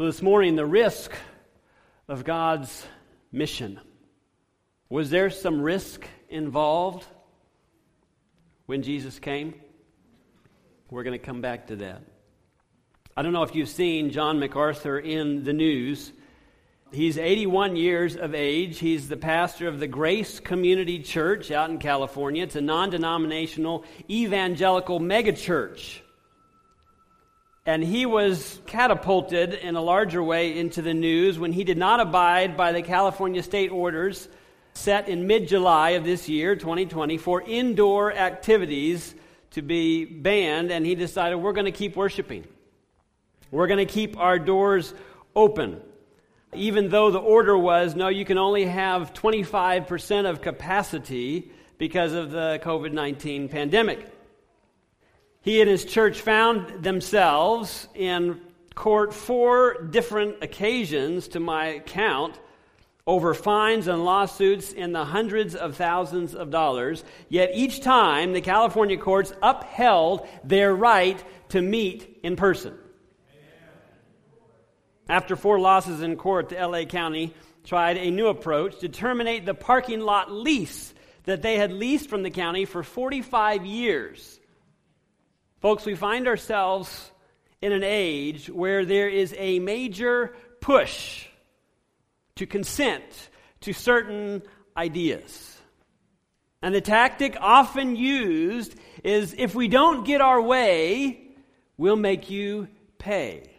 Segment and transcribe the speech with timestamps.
[0.00, 1.12] So, this morning, the risk
[2.08, 2.86] of God's
[3.30, 3.78] mission.
[4.88, 7.06] Was there some risk involved
[8.64, 9.52] when Jesus came?
[10.88, 12.00] We're going to come back to that.
[13.14, 16.14] I don't know if you've seen John MacArthur in the news.
[16.92, 18.78] He's 81 years of age.
[18.78, 22.44] He's the pastor of the Grace Community Church out in California.
[22.44, 26.00] It's a non denominational evangelical megachurch.
[27.66, 32.00] And he was catapulted in a larger way into the news when he did not
[32.00, 34.28] abide by the California state orders
[34.72, 39.14] set in mid July of this year, 2020, for indoor activities
[39.50, 40.70] to be banned.
[40.70, 42.44] And he decided, we're going to keep worshiping.
[43.50, 44.94] We're going to keep our doors
[45.36, 45.82] open.
[46.54, 52.30] Even though the order was, no, you can only have 25% of capacity because of
[52.30, 54.19] the COVID 19 pandemic.
[55.42, 58.40] He and his church found themselves in
[58.74, 62.38] court four different occasions, to my count,
[63.06, 67.02] over fines and lawsuits in the hundreds of thousands of dollars.
[67.28, 72.76] Yet each time, the California courts upheld their right to meet in person.
[75.08, 79.54] After four losses in court, the LA County tried a new approach to terminate the
[79.54, 80.94] parking lot lease
[81.24, 84.39] that they had leased from the county for 45 years.
[85.60, 87.10] Folks, we find ourselves
[87.60, 91.26] in an age where there is a major push
[92.36, 93.02] to consent
[93.60, 94.42] to certain
[94.74, 95.58] ideas.
[96.62, 101.28] And the tactic often used is if we don't get our way,
[101.76, 103.50] we'll make you pay.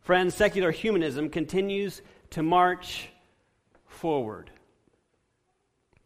[0.00, 3.08] Friends, secular humanism continues to march
[3.86, 4.50] forward.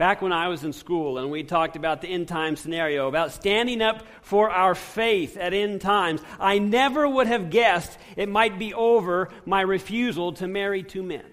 [0.02, 3.30] Back when I was in school and we talked about the end time scenario, about
[3.30, 8.58] standing up for our faith at end times, I never would have guessed it might
[8.58, 11.24] be over my refusal to marry two men.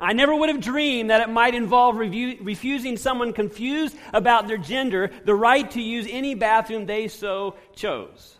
[0.00, 5.12] I never would have dreamed that it might involve refusing someone confused about their gender
[5.24, 8.37] the right to use any bathroom they so chose.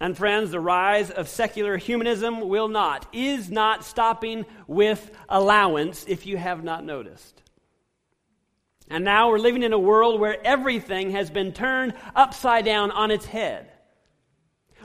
[0.00, 6.26] And friends, the rise of secular humanism will not, is not stopping with allowance if
[6.26, 7.42] you have not noticed.
[8.88, 13.10] And now we're living in a world where everything has been turned upside down on
[13.10, 13.70] its head.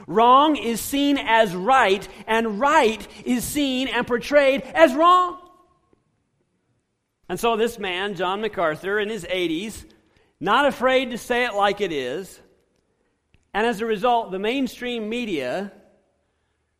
[0.06, 5.38] Wrong is seen as right, and right is seen and portrayed as wrong.
[7.28, 9.84] And so, this man, John MacArthur, in his 80s,
[10.40, 12.38] not afraid to say it like it is,
[13.54, 15.72] and as a result, the mainstream media,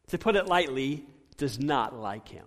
[0.09, 2.45] to put it lightly, does not like him.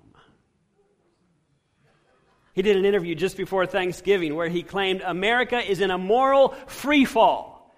[2.53, 6.55] He did an interview just before Thanksgiving where he claimed America is in a moral
[6.65, 7.73] free fall.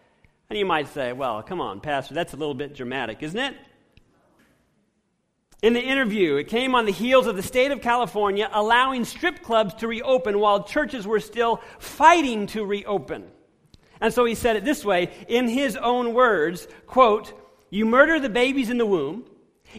[0.50, 3.56] And you might say, well, come on, Pastor, that's a little bit dramatic, isn't it?
[5.62, 9.44] In the interview, it came on the heels of the state of California allowing strip
[9.44, 13.26] clubs to reopen while churches were still fighting to reopen.
[14.02, 17.34] And so he said it this way in his own words, quote,
[17.70, 19.26] "You murder the babies in the womb.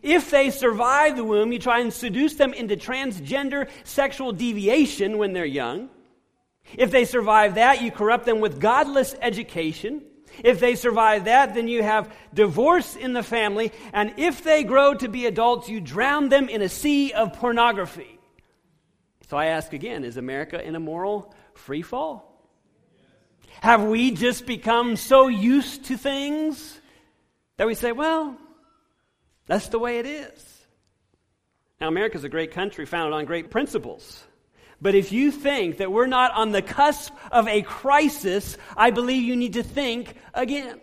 [0.03, 5.33] If they survive the womb, you try and seduce them into transgender sexual deviation when
[5.33, 5.89] they're young.
[6.77, 10.03] If they survive that, you corrupt them with godless education.
[10.45, 13.73] If they survive that, then you have divorce in the family.
[13.93, 18.21] And if they grow to be adults, you drown them in a sea of pornography.
[19.29, 22.30] So I ask again is America in a moral free fall?
[23.61, 26.81] Have we just become so used to things
[27.59, 28.37] that we say, well,
[29.47, 30.67] that's the way it is?
[31.79, 34.25] Now, America's a great country founded on great principles.
[34.81, 39.23] But if you think that we're not on the cusp of a crisis, I believe
[39.23, 40.81] you need to think again.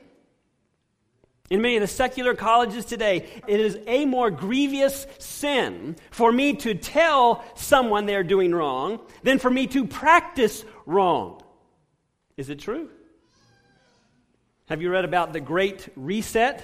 [1.49, 6.53] In many of the secular colleges today, it is a more grievous sin for me
[6.57, 11.41] to tell someone they're doing wrong than for me to practice wrong.
[12.37, 12.87] Is it true?
[14.69, 16.63] Have you read about the Great Reset?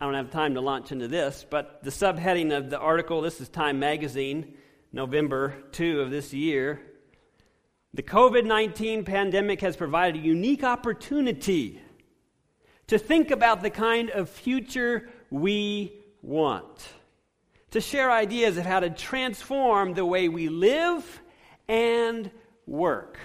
[0.00, 3.40] I don't have time to launch into this, but the subheading of the article this
[3.40, 4.54] is Time Magazine,
[4.92, 6.80] November 2 of this year.
[7.92, 11.82] The COVID 19 pandemic has provided a unique opportunity
[12.86, 15.92] to think about the kind of future we
[16.22, 16.88] want,
[17.72, 21.20] to share ideas of how to transform the way we live
[21.66, 22.30] and
[22.64, 23.18] work.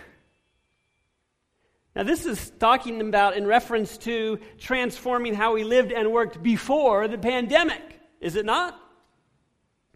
[1.95, 7.07] Now, this is talking about in reference to transforming how we lived and worked before
[7.07, 7.81] the pandemic,
[8.21, 8.79] is it not?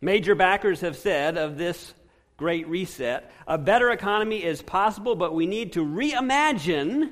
[0.01, 1.93] Major backers have said of this
[2.37, 7.11] great reset a better economy is possible, but we need to reimagine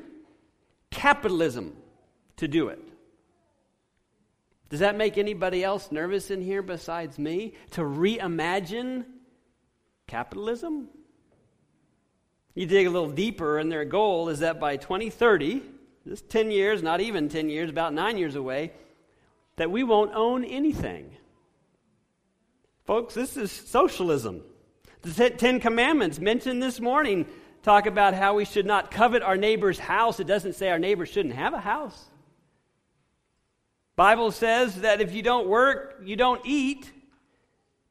[0.90, 1.78] capitalism
[2.38, 2.80] to do it.
[4.70, 7.54] Does that make anybody else nervous in here besides me?
[7.72, 9.06] To reimagine
[10.08, 10.90] capitalism?
[12.56, 15.62] You dig a little deeper, and their goal is that by 2030,
[16.08, 18.72] just 10 years, not even 10 years, about nine years away,
[19.56, 21.12] that we won't own anything.
[22.86, 24.42] Folks, this is socialism.
[25.02, 27.26] The Ten Commandments mentioned this morning
[27.62, 30.20] talk about how we should not covet our neighbor's house.
[30.20, 32.06] It doesn't say our neighbor shouldn't have a house.
[33.96, 36.92] Bible says that if you don't work, you don't eat.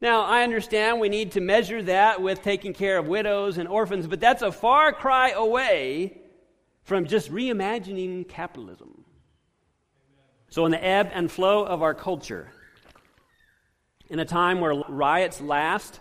[0.02, 4.08] Now, I understand we need to measure that with taking care of widows and orphans,
[4.08, 6.18] but that's a far cry away
[6.82, 9.04] from just reimagining capitalism.
[10.50, 12.50] So, in the ebb and flow of our culture,
[14.10, 16.00] in a time where riots last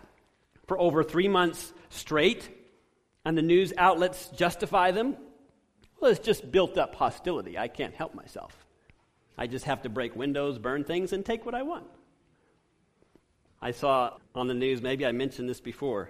[0.66, 2.50] for over three months straight,
[3.24, 5.16] and the news outlets justify them,
[6.00, 7.56] well, it's just built up hostility.
[7.56, 8.66] I can't help myself.
[9.38, 11.86] I just have to break windows, burn things, and take what I want.
[13.62, 16.10] I saw on the news, maybe I mentioned this before,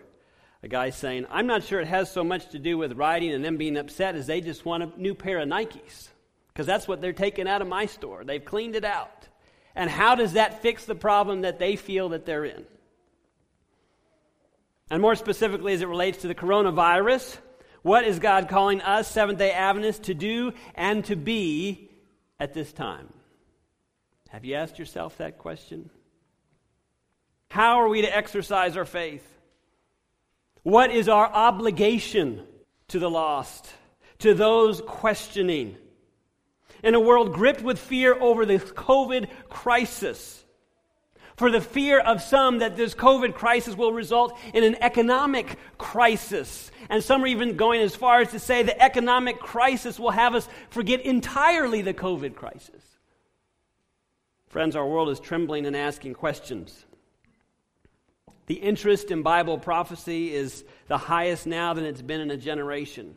[0.63, 3.43] a guy saying, I'm not sure it has so much to do with riding and
[3.43, 6.09] them being upset as they just want a new pair of Nikes.
[6.47, 8.23] Because that's what they're taking out of my store.
[8.23, 9.27] They've cleaned it out.
[9.75, 12.65] And how does that fix the problem that they feel that they're in?
[14.89, 17.37] And more specifically, as it relates to the coronavirus,
[17.81, 21.89] what is God calling us, Seventh day Adventists, to do and to be
[22.39, 23.11] at this time?
[24.29, 25.89] Have you asked yourself that question?
[27.51, 29.27] How are we to exercise our faith?
[30.63, 32.47] What is our obligation
[32.87, 33.69] to the lost,
[34.19, 35.75] to those questioning?
[36.81, 40.45] In a world gripped with fear over the COVID crisis,
[41.35, 46.71] for the fear of some that this COVID crisis will result in an economic crisis.
[46.87, 50.35] And some are even going as far as to say the economic crisis will have
[50.35, 52.81] us forget entirely the COVID crisis.
[54.47, 56.85] Friends, our world is trembling and asking questions.
[58.51, 63.15] The interest in Bible prophecy is the highest now than it's been in a generation.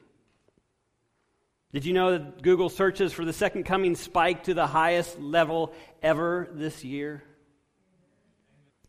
[1.73, 5.75] Did you know that Google searches for the second coming spiked to the highest level
[6.05, 7.25] ever this year?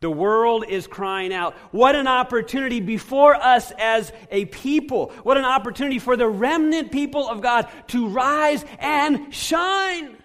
[0.01, 1.55] The world is crying out.
[1.71, 5.13] What an opportunity before us as a people.
[5.23, 10.15] What an opportunity for the remnant people of God to rise and shine.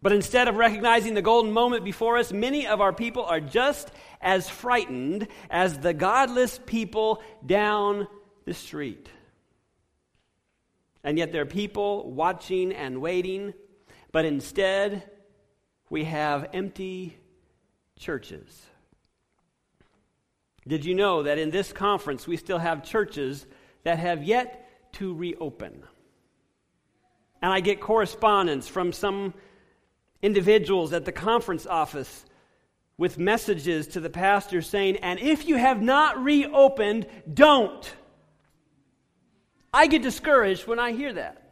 [0.00, 3.90] But instead of recognizing the golden moment before us, many of our people are just
[4.20, 8.08] as frightened as the godless people down
[8.44, 9.08] the street.
[11.04, 13.54] And yet there are people watching and waiting,
[14.12, 15.08] but instead
[15.90, 17.16] we have empty
[17.98, 18.66] churches.
[20.66, 23.46] Did you know that in this conference we still have churches
[23.84, 25.82] that have yet to reopen?
[27.40, 29.32] And I get correspondence from some
[30.20, 32.24] individuals at the conference office
[32.98, 37.94] with messages to the pastor saying, and if you have not reopened, don't.
[39.72, 41.44] I get discouraged when I hear that.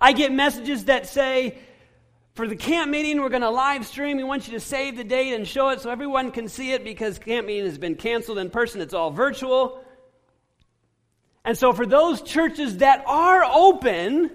[0.00, 1.58] I get messages that say,
[2.34, 4.16] for the camp meeting, we're going to live stream.
[4.16, 6.84] We want you to save the date and show it so everyone can see it
[6.84, 8.80] because camp meeting has been canceled in person.
[8.80, 9.82] It's all virtual.
[11.44, 14.30] And so, for those churches that are open,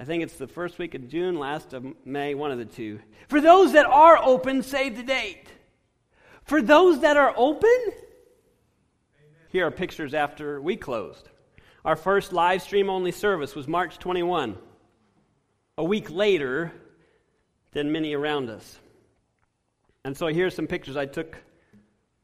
[0.00, 3.00] I think it's the first week of June, last of May, one of the two.
[3.28, 5.44] For those that are open, save the date.
[6.44, 7.92] For those that are open,
[9.50, 11.28] here are pictures after we closed.
[11.84, 14.56] Our first live stream only service was March 21,
[15.76, 16.72] a week later
[17.72, 18.78] than many around us.
[20.06, 21.36] And so here's some pictures I took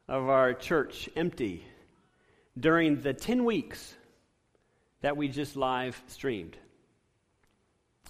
[0.08, 1.62] of our church empty
[2.58, 3.94] during the 10 weeks
[5.02, 6.56] that we just live streamed.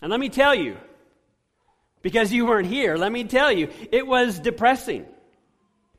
[0.02, 0.76] And let me tell you,
[2.02, 5.06] because you weren't here, let me tell you, it was depressing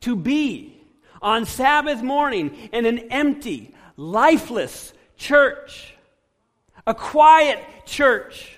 [0.01, 0.79] to be
[1.21, 5.95] on Sabbath morning in an empty, lifeless church,
[6.85, 8.53] a quiet church.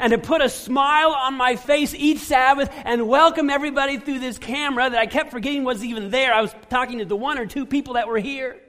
[0.00, 4.38] And to put a smile on my face each Sabbath and welcome everybody through this
[4.38, 6.32] camera that I kept forgetting was even there.
[6.32, 8.60] I was talking to the one or two people that were here.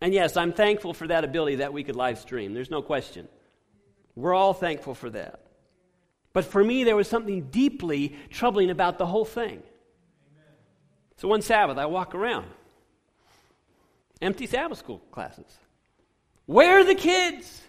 [0.00, 2.54] And yes, I'm thankful for that ability that we could live stream.
[2.54, 3.28] There's no question.
[4.16, 5.40] We're all thankful for that.
[6.32, 9.62] But for me, there was something deeply troubling about the whole thing.
[11.18, 12.46] So one Sabbath, I walk around.
[14.20, 15.46] Empty Sabbath school classes.
[16.46, 17.62] Where are the kids?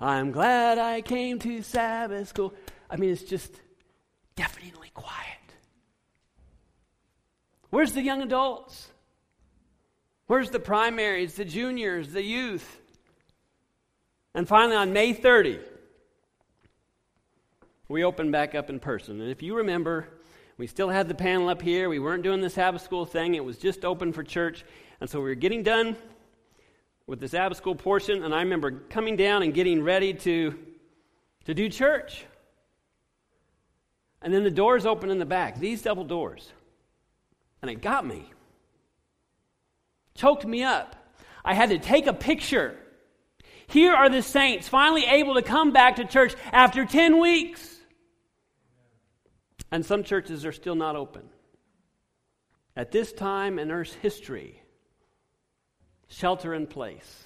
[0.00, 2.54] I'm glad I came to Sabbath school.
[2.88, 3.52] I mean, it's just
[4.36, 5.16] deafeningly quiet.
[7.70, 8.88] Where's the young adults?
[10.26, 12.78] Where's the primaries, the juniors, the youth?
[14.34, 15.58] And finally, on May 30,
[17.88, 19.20] we opened back up in person.
[19.20, 20.08] And if you remember,
[20.58, 21.88] we still had the panel up here.
[21.88, 24.64] We weren't doing this Sabbath school thing, it was just open for church.
[25.00, 25.96] And so we were getting done
[27.06, 30.58] with the Sabbath school portion, and I remember coming down and getting ready to,
[31.46, 32.26] to do church.
[34.20, 36.52] And then the doors open in the back, these double doors.
[37.62, 38.30] And it got me.
[40.14, 40.96] Choked me up.
[41.44, 42.76] I had to take a picture.
[43.68, 47.76] Here are the saints finally able to come back to church after 10 weeks.
[49.70, 51.28] And some churches are still not open.
[52.74, 54.62] At this time in Earth's history,
[56.08, 57.24] shelter in place.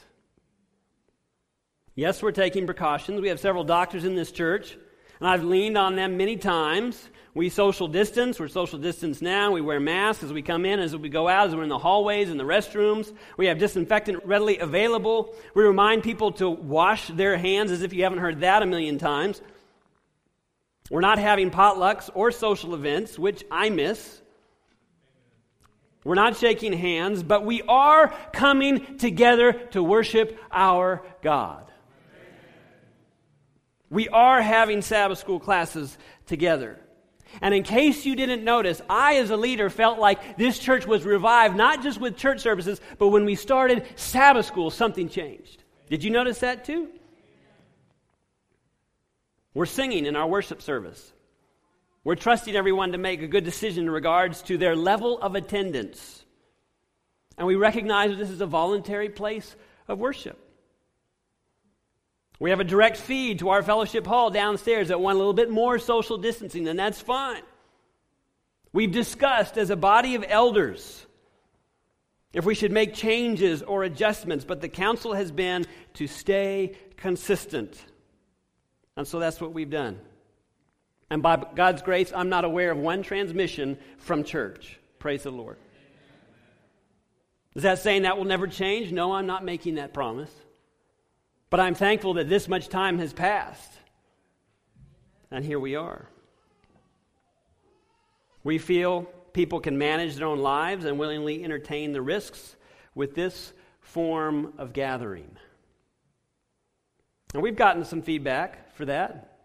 [1.94, 3.20] Yes, we're taking precautions.
[3.20, 4.76] We have several doctors in this church,
[5.22, 7.00] and I've leaned on them many times.
[7.32, 8.40] We social distance.
[8.40, 9.52] We're social distance now.
[9.52, 11.78] We wear masks as we come in, as we go out, as we're in the
[11.78, 13.14] hallways and the restrooms.
[13.36, 15.32] We have disinfectant readily available.
[15.54, 18.98] We remind people to wash their hands as if you haven't heard that a million
[18.98, 19.40] times.
[20.90, 24.20] We're not having potlucks or social events, which I miss.
[26.02, 31.71] We're not shaking hands, but we are coming together to worship our God.
[33.92, 36.80] We are having Sabbath school classes together.
[37.42, 41.04] And in case you didn't notice, I, as a leader, felt like this church was
[41.04, 45.62] revived, not just with church services, but when we started Sabbath school, something changed.
[45.90, 46.88] Did you notice that too?
[49.52, 51.12] We're singing in our worship service.
[52.02, 56.24] We're trusting everyone to make a good decision in regards to their level of attendance.
[57.36, 59.54] And we recognize that this is a voluntary place
[59.86, 60.38] of worship.
[62.38, 65.50] We have a direct feed to our fellowship hall downstairs that want a little bit
[65.50, 67.42] more social distancing, and that's fine.
[68.72, 71.06] We've discussed as a body of elders
[72.32, 77.84] if we should make changes or adjustments, but the council has been to stay consistent.
[78.96, 80.00] And so that's what we've done.
[81.10, 84.78] And by God's grace, I'm not aware of one transmission from church.
[84.98, 85.58] Praise the Lord.
[87.54, 88.92] Is that saying that will never change?
[88.92, 90.32] No, I'm not making that promise.
[91.52, 93.74] But I'm thankful that this much time has passed.
[95.30, 96.08] And here we are.
[98.42, 99.02] We feel
[99.34, 102.56] people can manage their own lives and willingly entertain the risks
[102.94, 105.36] with this form of gathering.
[107.34, 109.36] And we've gotten some feedback for that.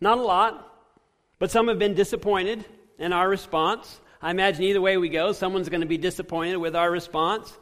[0.00, 0.68] Not a lot,
[1.38, 2.64] but some have been disappointed
[2.98, 4.00] in our response.
[4.20, 7.56] I imagine either way we go, someone's going to be disappointed with our response.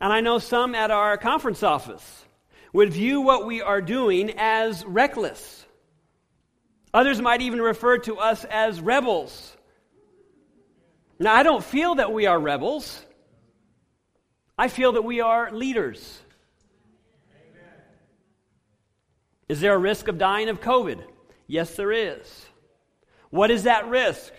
[0.00, 2.22] And I know some at our conference office
[2.76, 5.64] would view what we are doing as reckless.
[6.92, 9.56] Others might even refer to us as rebels.
[11.18, 13.02] Now, I don't feel that we are rebels.
[14.58, 16.20] I feel that we are leaders.
[19.48, 21.02] Is there a risk of dying of COVID?
[21.46, 22.44] Yes, there is.
[23.30, 24.34] What is that risk?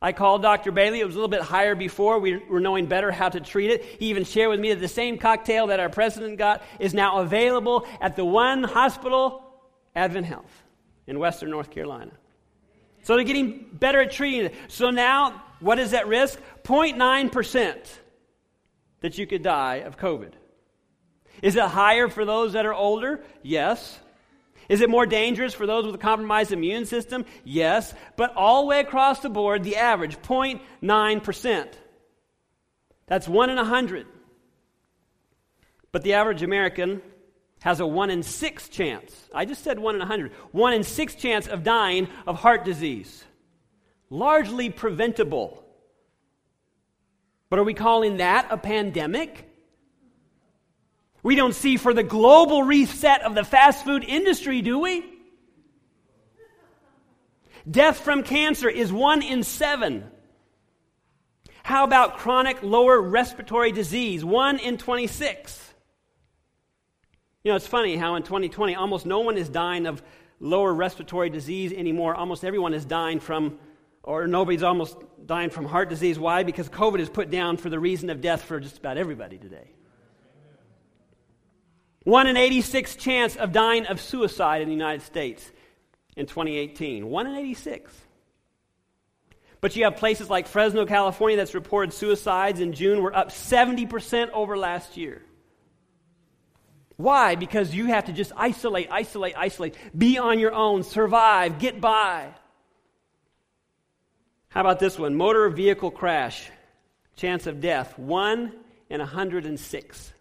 [0.00, 0.70] I called Dr.
[0.70, 1.00] Bailey.
[1.00, 2.20] It was a little bit higher before.
[2.20, 3.84] We were knowing better how to treat it.
[3.84, 7.18] He even shared with me that the same cocktail that our president got is now
[7.18, 9.42] available at the one hospital,
[9.96, 10.62] Advent Health,
[11.08, 12.12] in Western North Carolina.
[13.02, 14.54] So they're getting better at treating it.
[14.68, 16.38] So now, what is that risk?
[16.62, 17.76] 0.9%
[19.00, 20.32] that you could die of COVID.
[21.42, 23.24] Is it higher for those that are older?
[23.42, 23.98] Yes.
[24.68, 27.24] Is it more dangerous for those with a compromised immune system?
[27.44, 27.94] Yes.
[28.16, 31.68] But all the way across the board, the average 0.9%.
[33.06, 34.06] That's 1 in a 100.
[35.90, 37.00] But the average American
[37.60, 39.28] has a 1 in 6 chance.
[39.34, 40.32] I just said 1 in a 100.
[40.52, 43.24] 1 in 6 chance of dying of heart disease.
[44.10, 45.64] Largely preventable.
[47.48, 49.47] But are we calling that a pandemic?
[51.28, 55.04] We don't see for the global reset of the fast food industry, do we?
[57.70, 60.10] Death from cancer is one in seven.
[61.62, 64.24] How about chronic lower respiratory disease?
[64.24, 65.74] One in 26.
[67.44, 70.02] You know, it's funny how in 2020 almost no one is dying of
[70.40, 72.14] lower respiratory disease anymore.
[72.14, 73.58] Almost everyone is dying from,
[74.02, 76.18] or nobody's almost dying from heart disease.
[76.18, 76.42] Why?
[76.42, 79.74] Because COVID is put down for the reason of death for just about everybody today.
[82.08, 85.52] 1 in 86 chance of dying of suicide in the United States
[86.16, 87.06] in 2018.
[87.06, 87.92] 1 in 86.
[89.60, 94.30] But you have places like Fresno, California, that's reported suicides in June were up 70%
[94.30, 95.20] over last year.
[96.96, 97.34] Why?
[97.34, 102.32] Because you have to just isolate, isolate, isolate, be on your own, survive, get by.
[104.48, 105.14] How about this one?
[105.14, 106.50] Motor vehicle crash,
[107.16, 108.52] chance of death, 1
[108.88, 110.12] in 106.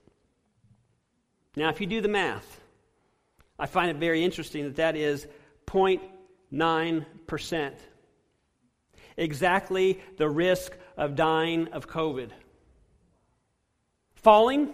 [1.58, 2.62] Now, if you do the math,
[3.58, 5.26] I find it very interesting that that is
[5.66, 7.72] 0.9%.
[9.18, 12.30] Exactly the risk of dying of COVID.
[14.14, 14.72] Falling,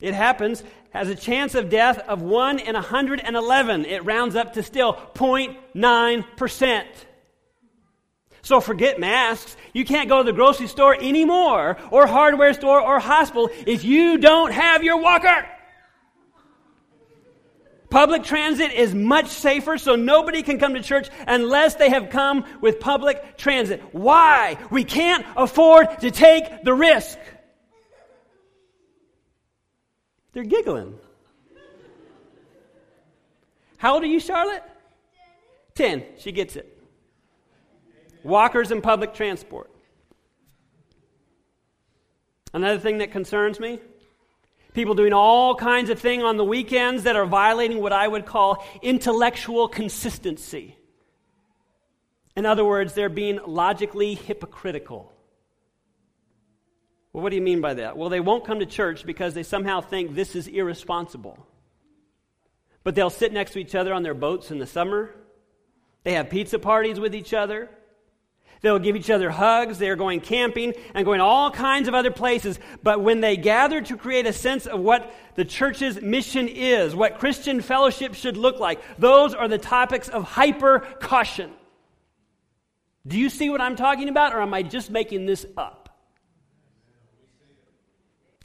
[0.00, 3.84] it happens, has a chance of death of 1 in 111.
[3.84, 6.84] It rounds up to still 0.9%.
[8.42, 9.56] So forget masks.
[9.72, 14.18] You can't go to the grocery store anymore, or hardware store, or hospital if you
[14.18, 15.46] don't have your walker.
[17.90, 22.44] Public transit is much safer, so nobody can come to church unless they have come
[22.60, 23.82] with public transit.
[23.92, 24.58] Why?
[24.70, 27.18] We can't afford to take the risk.
[30.32, 30.98] They're giggling.
[33.78, 34.62] How old are you, Charlotte?
[35.74, 36.04] Ten.
[36.18, 36.76] She gets it
[38.26, 39.70] walkers and public transport.
[42.52, 43.78] Another thing that concerns me
[44.76, 48.26] people doing all kinds of things on the weekends that are violating what I would
[48.26, 50.76] call intellectual consistency.
[52.36, 55.10] In other words, they're being logically hypocritical.
[57.12, 57.96] Well, what do you mean by that?
[57.96, 61.38] Well, they won't come to church because they somehow think this is irresponsible.
[62.84, 65.14] But they'll sit next to each other on their boats in the summer.
[66.04, 67.70] They have pizza parties with each other.
[68.66, 69.78] They'll give each other hugs.
[69.78, 72.58] They're going camping and going all kinds of other places.
[72.82, 77.20] But when they gather to create a sense of what the church's mission is, what
[77.20, 81.52] Christian fellowship should look like, those are the topics of hyper caution.
[83.06, 85.88] Do you see what I'm talking about, or am I just making this up?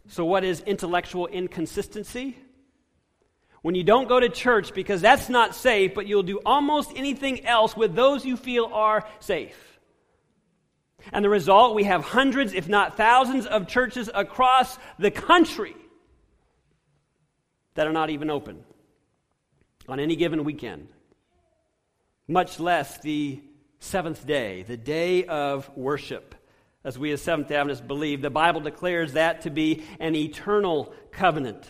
[0.08, 2.38] So, what is intellectual inconsistency?
[3.64, 7.44] When you don't go to church because that's not safe, but you'll do almost anything
[7.44, 9.71] else with those you feel are safe.
[11.12, 15.76] And the result, we have hundreds, if not thousands, of churches across the country
[17.76, 18.64] that are not even open
[19.88, 20.88] on any given weekend,
[22.28, 23.42] much less the
[23.80, 26.36] seventh day, the day of worship.
[26.84, 31.64] As we as Seventh Adventists believe, the Bible declares that to be an eternal covenant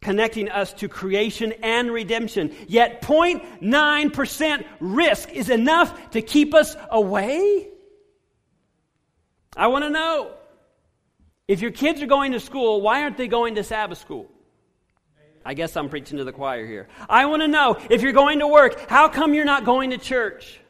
[0.00, 2.54] connecting us to creation and redemption.
[2.66, 7.68] Yet 0.9% risk is enough to keep us away?
[9.56, 10.32] I want to know
[11.48, 14.30] if your kids are going to school, why aren't they going to Sabbath school?
[15.44, 16.88] I guess I'm preaching to the choir here.
[17.08, 19.98] I want to know if you're going to work, how come you're not going to
[19.98, 20.60] church?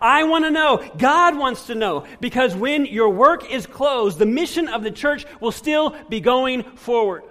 [0.00, 0.82] I want to know.
[0.96, 2.06] God wants to know.
[2.20, 6.62] Because when your work is closed, the mission of the church will still be going
[6.62, 7.24] forward.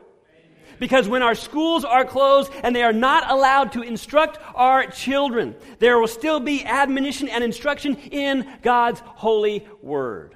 [0.82, 5.56] Because when our schools are closed and they are not allowed to instruct our children,
[5.78, 10.36] there will still be admonition and instruction in God's holy word.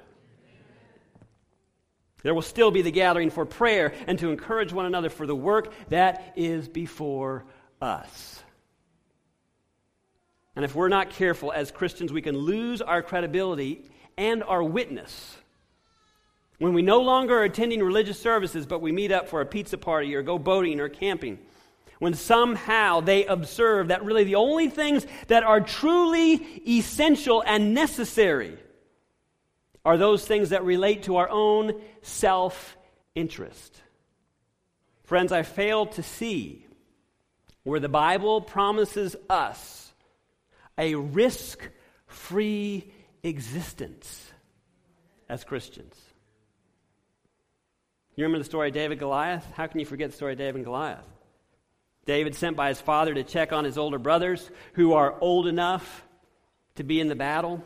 [2.22, 5.34] There will still be the gathering for prayer and to encourage one another for the
[5.34, 7.44] work that is before
[7.82, 8.40] us.
[10.54, 13.82] And if we're not careful as Christians, we can lose our credibility
[14.16, 15.35] and our witness
[16.58, 19.76] when we no longer are attending religious services, but we meet up for a pizza
[19.76, 21.38] party or go boating or camping.
[21.98, 26.34] When somehow they observe that really the only things that are truly
[26.68, 28.58] essential and necessary
[29.84, 32.76] are those things that relate to our own self
[33.14, 33.80] interest.
[35.04, 36.66] Friends, I fail to see
[37.62, 39.92] where the Bible promises us
[40.76, 41.68] a risk
[42.06, 42.92] free
[43.22, 44.30] existence
[45.28, 46.05] as Christians.
[48.16, 49.44] You remember the story of David and Goliath?
[49.52, 51.04] How can you forget the story of David and Goliath?
[52.06, 56.02] David sent by his father to check on his older brothers who are old enough
[56.76, 57.62] to be in the battle.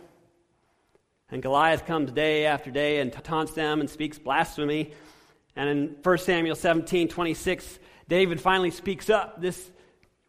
[1.30, 4.92] And Goliath comes day after day and taunts them and speaks blasphemy.
[5.54, 9.40] And in 1 Samuel 17 26, David finally speaks up.
[9.40, 9.70] This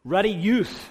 [0.04, 0.88] ruddy youth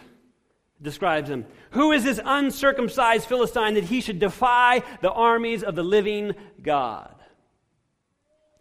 [0.83, 1.47] describes him.
[1.71, 7.15] Who is this uncircumcised Philistine that he should defy the armies of the living God?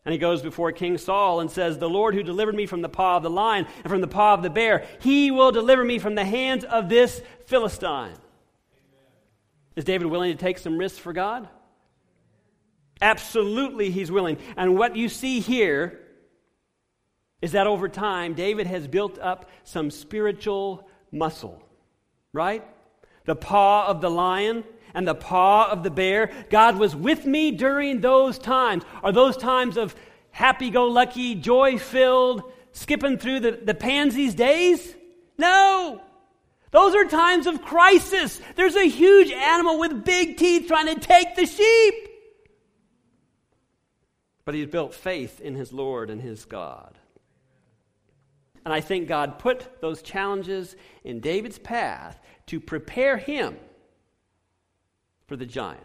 [0.10, 2.89] And he goes before King Saul and says, The Lord who delivered me from the
[2.89, 6.00] paw of the lion and from the paw of the bear, he will deliver me
[6.00, 8.08] from the hands of this Philistine.
[8.08, 8.17] Amen.
[9.76, 11.48] Is David willing to take some risks for God?
[13.00, 14.39] Absolutely, he's willing.
[14.58, 16.00] And what you see here
[17.39, 21.62] is that over time, David has built up some spiritual muscle,
[22.34, 22.65] right?
[23.26, 26.32] The paw of the lion and the paw of the bear.
[26.49, 28.84] God was with me during those times.
[29.04, 29.95] Are those times of
[30.32, 34.95] happy go lucky, joy filled, skipping through the, the pansies days?
[35.38, 36.02] No.
[36.71, 38.39] Those are times of crisis.
[38.56, 42.10] There's a huge animal with big teeth trying to take the sheep.
[44.45, 46.97] But he's built faith in his Lord and his God.
[48.65, 53.58] And I think God put those challenges in David's path to prepare him
[55.30, 55.80] for the giant.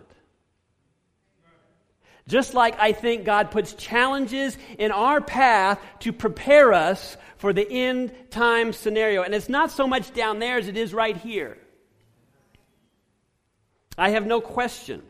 [2.27, 7.71] Just like I think God puts challenges in our path to prepare us for the
[7.71, 9.23] end time scenario.
[9.23, 11.59] And it's not so much down there as it is right here.
[13.99, 15.03] I have no question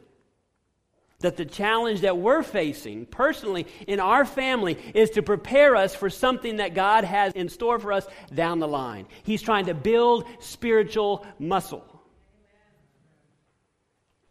[1.20, 6.10] that the challenge that we're facing personally in our family is to prepare us for
[6.10, 9.06] something that God has in store for us down the line.
[9.22, 11.93] He's trying to build spiritual muscle.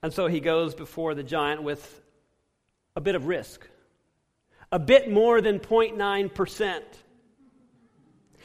[0.04, 2.02] And so he goes before the giant with
[2.96, 3.66] a bit of risk,
[4.70, 6.82] a bit more than 0.9%.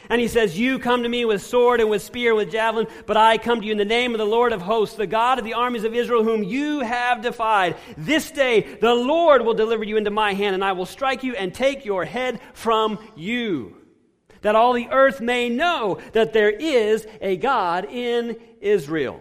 [0.09, 2.87] And he says, You come to me with sword and with spear and with javelin,
[3.07, 5.41] but I come to you in the name of the Lord of hosts, the God
[5.41, 7.77] of the armies of Israel, whom you have defied.
[7.97, 11.35] This day the Lord will deliver you into my hand, and I will strike you
[11.35, 13.77] and take your head from you,
[14.43, 19.21] that all the earth may know that there is a God in Israel.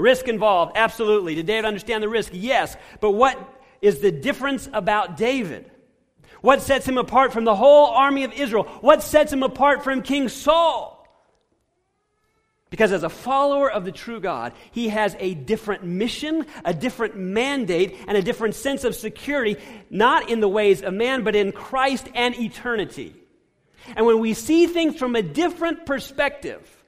[0.00, 1.34] Risk involved, absolutely.
[1.34, 2.32] Did David understand the risk?
[2.34, 2.76] Yes.
[3.00, 3.38] But what
[3.80, 5.70] is the difference about David?
[6.40, 8.64] What sets him apart from the whole army of Israel?
[8.80, 10.96] What sets him apart from King Saul?
[12.70, 17.16] Because as a follower of the true God, he has a different mission, a different
[17.16, 19.56] mandate, and a different sense of security,
[19.90, 23.14] not in the ways of man, but in Christ and eternity.
[23.96, 26.79] And when we see things from a different perspective,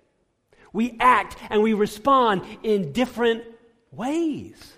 [0.73, 3.45] we act and we respond in different
[3.91, 4.73] ways.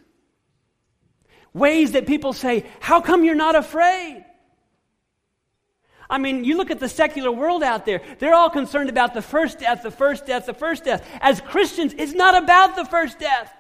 [1.53, 4.25] Ways that people say, How come you're not afraid?
[6.11, 9.23] I mean, you look at the secular world out there, they're all concerned about the
[9.23, 11.07] first death, the first death, the first death.
[11.21, 13.53] As Christians, it's not about the first death.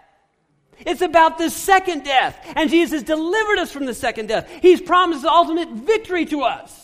[0.81, 2.39] It's about the second death.
[2.57, 4.51] And Jesus delivered us from the second death.
[4.61, 6.84] He's promised the ultimate victory to us.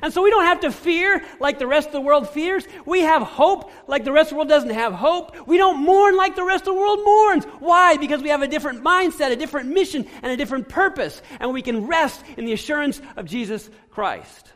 [0.00, 2.64] And so we don't have to fear like the rest of the world fears.
[2.86, 5.46] We have hope like the rest of the world doesn't have hope.
[5.46, 7.44] We don't mourn like the rest of the world mourns.
[7.58, 7.96] Why?
[7.96, 11.20] Because we have a different mindset, a different mission, and a different purpose.
[11.40, 14.52] And we can rest in the assurance of Jesus Christ.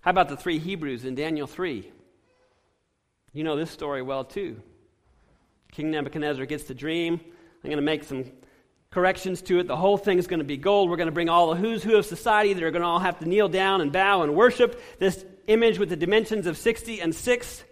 [0.00, 1.90] How about the three Hebrews in Daniel 3?
[3.32, 4.60] You know this story well, too.
[5.70, 7.20] King Nebuchadnezzar gets the dream.
[7.62, 8.24] I'm going to make some
[8.90, 9.68] corrections to it.
[9.68, 10.90] The whole thing is going to be gold.
[10.90, 12.54] We're going to bring all the who's who of society.
[12.54, 15.88] They're going to all have to kneel down and bow and worship this image with
[15.88, 17.64] the dimensions of 60 and 6.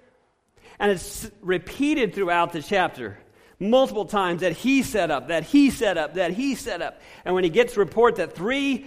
[0.78, 3.18] And it's repeated throughout the chapter
[3.60, 7.00] multiple times that he set up, that he set up, that he set up.
[7.24, 8.86] And when he gets report that three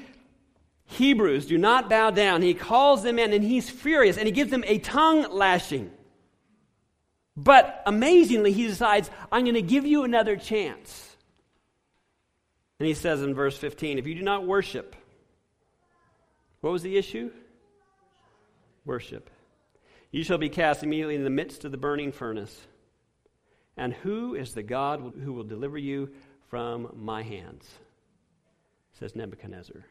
[0.85, 4.51] Hebrews do not bow down, he calls them in and he's furious and he gives
[4.51, 5.91] them a tongue lashing.
[7.35, 11.10] But amazingly, he decides, I'm going to give you another chance.
[12.81, 14.95] And he says in verse 15, if you do not worship,
[16.61, 17.29] what was the issue?
[18.85, 19.29] Worship.
[20.09, 22.59] You shall be cast immediately in the midst of the burning furnace.
[23.77, 26.09] And who is the God who will deliver you
[26.49, 27.69] from my hands?
[28.93, 29.85] Says Nebuchadnezzar.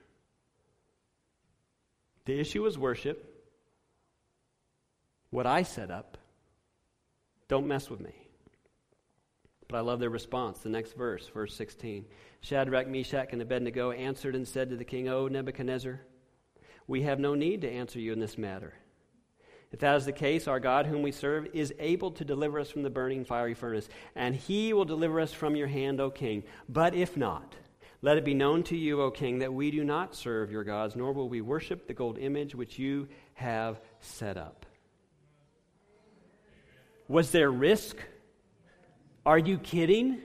[2.24, 3.48] The issue was worship.
[5.30, 6.18] What I set up,
[7.46, 8.14] don't mess with me.
[9.68, 10.58] But I love their response.
[10.58, 12.04] The next verse, verse 16.
[12.40, 16.00] Shadrach, Meshach, and Abednego answered and said to the king, O Nebuchadnezzar,
[16.86, 18.74] we have no need to answer you in this matter.
[19.72, 22.70] If that is the case, our God, whom we serve, is able to deliver us
[22.70, 26.42] from the burning fiery furnace, and he will deliver us from your hand, O king.
[26.68, 27.54] But if not,
[28.02, 30.96] let it be known to you, O king, that we do not serve your gods,
[30.96, 34.66] nor will we worship the gold image which you have set up.
[37.06, 37.96] Was there risk?
[39.24, 40.20] Are you kidding?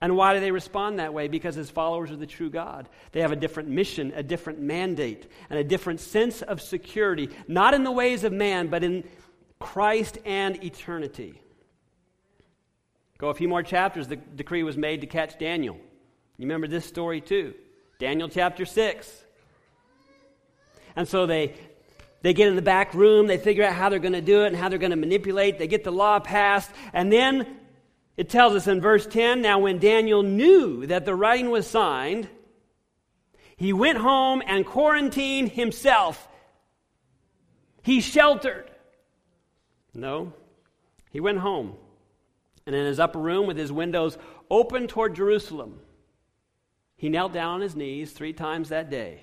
[0.00, 1.28] And why do they respond that way?
[1.28, 5.30] Because as followers of the true God, they have a different mission, a different mandate,
[5.48, 9.04] and a different sense of security, not in the ways of man, but in
[9.58, 11.40] Christ and eternity.
[13.18, 15.76] Go a few more chapters, the decree was made to catch Daniel.
[16.36, 17.54] You remember this story too.
[17.98, 19.24] Daniel chapter 6.
[20.94, 21.54] And so they
[22.22, 24.48] they get in the back room, they figure out how they're going to do it
[24.48, 25.58] and how they're going to manipulate.
[25.58, 27.46] They get the law passed, and then
[28.16, 32.28] it tells us in verse 10 now, when Daniel knew that the writing was signed,
[33.56, 36.28] he went home and quarantined himself.
[37.82, 38.70] He sheltered.
[39.94, 40.32] No,
[41.10, 41.74] he went home.
[42.66, 44.18] And in his upper room, with his windows
[44.50, 45.80] open toward Jerusalem,
[46.96, 49.22] he knelt down on his knees three times that day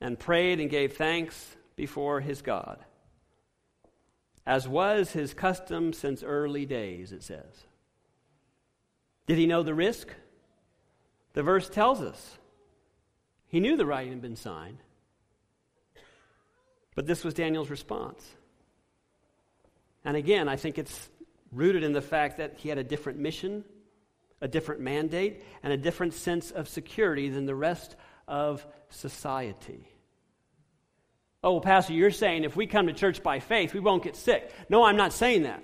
[0.00, 2.84] and prayed and gave thanks before his God
[4.46, 7.64] as was his custom since early days, it says.
[9.26, 10.08] Did he know the risk?
[11.32, 12.38] The verse tells us.
[13.46, 14.78] He knew the writing had been signed.
[16.94, 18.24] But this was Daniel's response.
[20.04, 21.08] And again, I think it's
[21.50, 23.64] rooted in the fact that he had a different mission,
[24.40, 27.96] a different mandate, and a different sense of security than the rest
[28.28, 29.88] of society.
[31.44, 34.16] Oh, well, Pastor, you're saying if we come to church by faith, we won't get
[34.16, 34.50] sick.
[34.70, 35.62] No, I'm not saying that.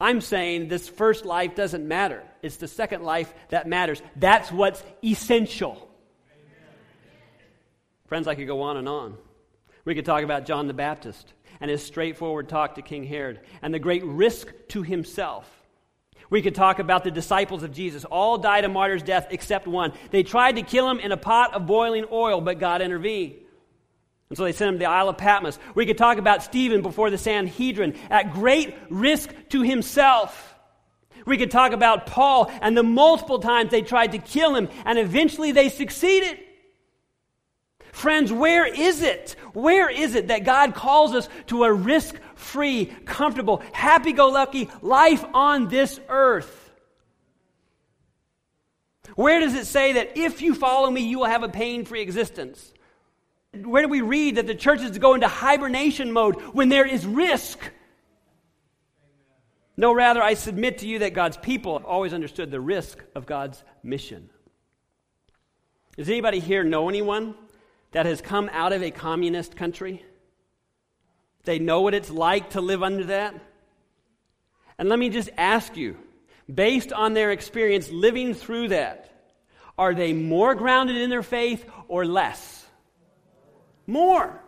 [0.00, 2.22] I'm saying this first life doesn't matter.
[2.40, 4.00] It's the second life that matters.
[4.16, 5.74] That's what's essential.
[6.32, 6.56] Amen.
[8.06, 9.18] Friends, I could go on and on.
[9.84, 13.74] We could talk about John the Baptist and his straightforward talk to King Herod and
[13.74, 15.46] the great risk to himself.
[16.30, 18.06] We could talk about the disciples of Jesus.
[18.06, 19.92] All died a martyr's death except one.
[20.12, 23.34] They tried to kill him in a pot of boiling oil, but God intervened.
[24.28, 25.58] And so they sent him to the Isle of Patmos.
[25.74, 30.54] We could talk about Stephen before the Sanhedrin at great risk to himself.
[31.24, 34.98] We could talk about Paul and the multiple times they tried to kill him, and
[34.98, 36.38] eventually they succeeded.
[37.92, 39.34] Friends, where is it?
[39.54, 44.70] Where is it that God calls us to a risk free, comfortable, happy go lucky
[44.82, 46.70] life on this earth?
[49.16, 52.02] Where does it say that if you follow me, you will have a pain free
[52.02, 52.72] existence?
[53.54, 56.86] Where do we read that the church is to go into hibernation mode when there
[56.86, 57.58] is risk?
[59.76, 63.26] No, rather, I submit to you that God's people have always understood the risk of
[63.26, 64.28] God's mission.
[65.96, 67.34] Does anybody here know anyone
[67.92, 70.04] that has come out of a communist country?
[71.44, 73.34] They know what it's like to live under that?
[74.78, 75.96] And let me just ask you,
[76.52, 79.10] based on their experience living through that,
[79.76, 82.57] are they more grounded in their faith or less?
[83.88, 84.40] More.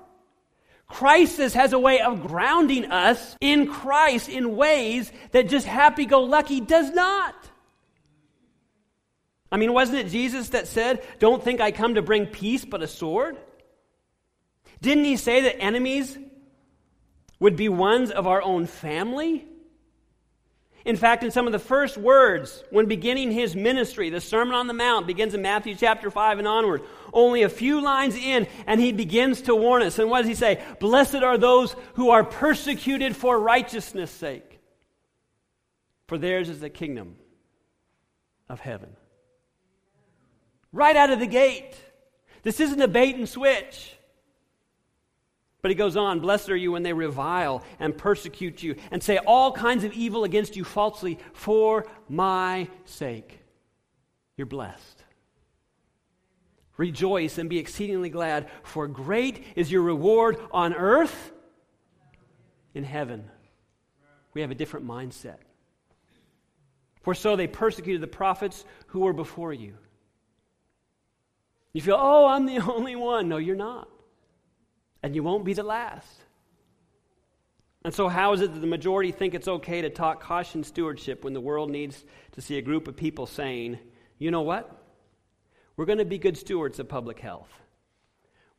[0.87, 6.23] Crisis has a way of grounding us in Christ in ways that just happy go
[6.23, 7.35] lucky does not.
[9.51, 12.83] I mean, wasn't it Jesus that said, Don't think I come to bring peace but
[12.83, 13.37] a sword?
[14.83, 16.19] Didn't he say that enemies
[17.39, 19.47] would be ones of our own family?
[20.85, 24.67] In fact, in some of the first words when beginning his ministry, the Sermon on
[24.67, 26.83] the Mount begins in Matthew chapter 5 and onward.
[27.13, 29.99] Only a few lines in, and he begins to warn us.
[29.99, 30.63] And what does he say?
[30.81, 34.61] Blessed are those who are persecuted for righteousness' sake,
[36.07, 37.17] for theirs is the kingdom
[38.49, 38.97] of heaven
[40.73, 41.75] right out of the gate.
[42.43, 43.95] This isn't a bait and switch.
[45.63, 49.19] But he goes on, Blessed are you when they revile and persecute you and say
[49.19, 53.41] all kinds of evil against you falsely for my sake.
[54.37, 55.05] You're blessed.
[56.79, 61.33] Rejoice and be exceedingly glad, for great is your reward on earth
[62.73, 63.31] in heaven.
[64.33, 65.37] We have a different mindset.
[67.03, 69.75] For so they persecuted the prophets who were before you.
[71.75, 73.29] You feel, oh, I'm the only one.
[73.29, 73.89] No, you're not.
[75.03, 76.07] And you won't be the last.
[77.83, 81.25] And so, how is it that the majority think it's okay to talk caution stewardship
[81.25, 83.79] when the world needs to see a group of people saying,
[84.19, 84.77] you know what?
[85.77, 87.51] We're going to be good stewards of public health.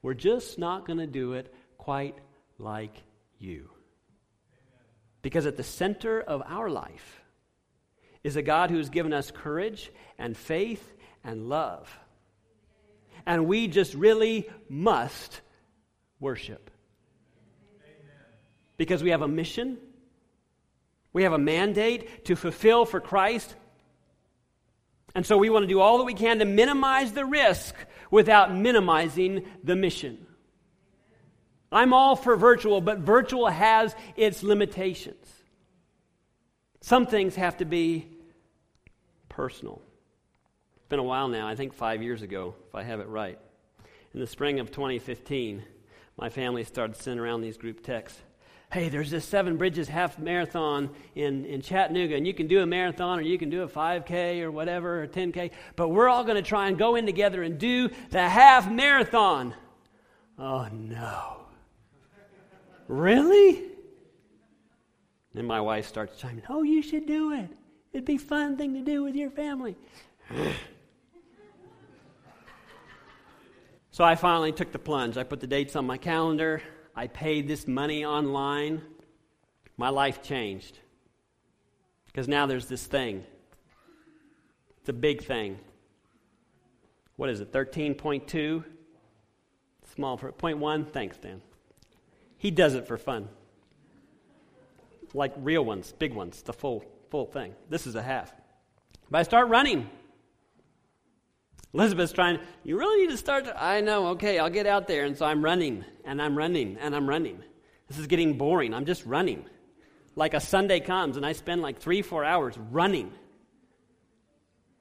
[0.02, 2.18] We're just not going to do it quite
[2.58, 2.96] like
[3.38, 3.70] you.
[5.22, 7.22] Because at the center of our life
[8.24, 11.96] is a God who has given us courage and faith and love
[13.26, 15.42] and we just really must
[16.22, 16.72] worship.
[18.78, 19.78] Because we have a mission,
[21.12, 23.56] we have a mandate to fulfill for Christ.
[25.14, 27.76] And so we want to do all that we can to minimize the risk
[28.10, 30.26] without minimizing the mission.
[31.72, 35.26] I'm all for virtual, but virtual has its limitations.
[36.82, 38.08] Some things have to be
[39.30, 39.82] personal
[40.76, 43.40] It's been a while now, I think five years ago, if I have it right.
[44.14, 45.64] In the spring of 2015,
[46.22, 48.20] my family started sending around these group texts.
[48.72, 52.66] Hey, there's this Seven Bridges half marathon in, in Chattanooga, and you can do a
[52.66, 56.36] marathon or you can do a 5K or whatever, or 10K, but we're all going
[56.36, 59.56] to try and go in together and do the half marathon.
[60.38, 61.38] Oh, no.
[62.88, 63.64] really?
[65.34, 67.50] Then my wife starts chiming, Oh, you should do it.
[67.94, 69.76] It'd be a fun thing to do with your family.
[73.92, 75.18] So I finally took the plunge.
[75.18, 76.62] I put the dates on my calendar.
[76.96, 78.82] I paid this money online.
[79.76, 80.80] My life changed.
[82.08, 83.24] Because now there's this thing.
[84.80, 85.60] It's a big thing.
[87.18, 88.64] What is it, 13.2?
[89.94, 90.86] Small for point one?
[90.86, 91.42] Thanks, Dan.
[92.38, 93.28] He does it for fun.
[95.14, 97.54] Like real ones, big ones, the full full thing.
[97.70, 98.34] This is a half.
[99.10, 99.90] But I start running.
[101.74, 103.46] Elizabeth's trying, you really need to start.
[103.46, 105.06] To, I know, okay, I'll get out there.
[105.06, 107.42] And so I'm running, and I'm running, and I'm running.
[107.88, 108.74] This is getting boring.
[108.74, 109.46] I'm just running.
[110.16, 113.12] Like a Sunday comes, and I spend like three, four hours running.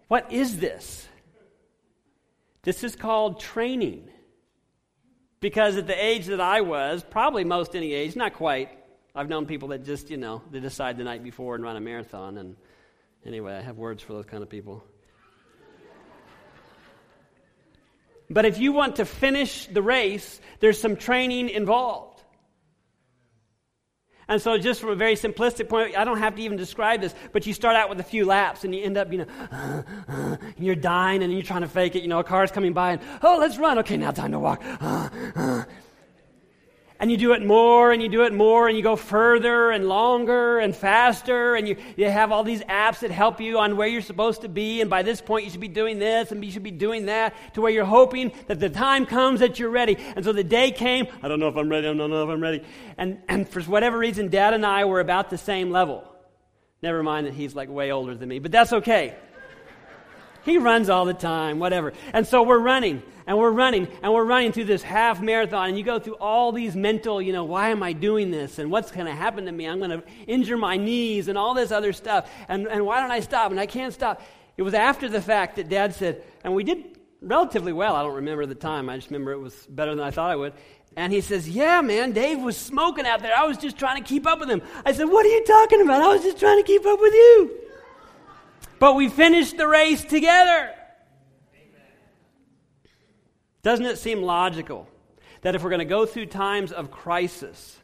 [0.08, 1.06] What is this?
[2.62, 4.08] This is called training.
[5.38, 8.68] Because at the age that I was, probably most any age, not quite.
[9.14, 11.80] I've known people that just, you know, they decide the night before and run a
[11.80, 12.36] marathon.
[12.36, 12.56] And
[13.24, 14.84] anyway, I have words for those kind of people.
[18.30, 22.22] But if you want to finish the race, there's some training involved.
[24.28, 27.12] And so, just from a very simplistic point, I don't have to even describe this,
[27.32, 29.82] but you start out with a few laps and you end up, you know, uh,
[30.08, 32.02] uh, and you're dying and you're trying to fake it.
[32.02, 33.80] You know, a car's coming by and, oh, let's run.
[33.80, 34.62] Okay, now time to walk.
[34.64, 35.64] Uh,
[37.00, 39.88] and you do it more and you do it more and you go further and
[39.88, 43.88] longer and faster and you, you have all these apps that help you on where
[43.88, 46.52] you're supposed to be and by this point you should be doing this and you
[46.52, 49.96] should be doing that to where you're hoping that the time comes that you're ready.
[50.14, 52.28] And so the day came i don't know if i'm ready i don't know if
[52.28, 52.62] i'm ready.
[52.98, 56.04] And, and for whatever reason dad and i were about the same level.
[56.82, 59.16] Never mind that he's like way older than me but that's okay
[60.44, 61.92] he runs all the time, whatever.
[62.12, 65.78] And so we're running and we're running and we're running through this half marathon and
[65.78, 68.90] you go through all these mental, you know, why am I doing this and what's
[68.90, 69.66] going to happen to me?
[69.66, 72.30] I'm going to injure my knees and all this other stuff.
[72.48, 73.50] And, and why don't I stop?
[73.50, 74.22] And I can't stop.
[74.56, 77.96] It was after the fact that dad said, and we did relatively well.
[77.96, 78.88] I don't remember the time.
[78.88, 80.54] I just remember it was better than I thought I would.
[80.96, 83.34] And he says, Yeah, man, Dave was smoking out there.
[83.34, 84.60] I was just trying to keep up with him.
[84.84, 86.02] I said, What are you talking about?
[86.02, 87.69] I was just trying to keep up with you.
[88.80, 90.74] But we finished the race together.
[93.62, 94.88] Doesn't it seem logical
[95.42, 97.76] that if we're going to go through times of crisis,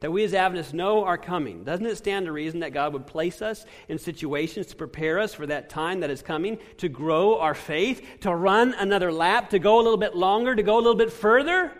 [0.00, 3.06] that we as Adventists know are coming, doesn't it stand to reason that God would
[3.06, 7.38] place us in situations to prepare us for that time that is coming, to grow
[7.38, 10.82] our faith, to run another lap, to go a little bit longer, to go a
[10.82, 11.72] little bit further?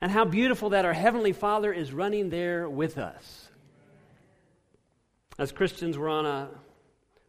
[0.00, 3.47] And how beautiful that our Heavenly Father is running there with us.
[5.38, 6.50] As Christians, we're on a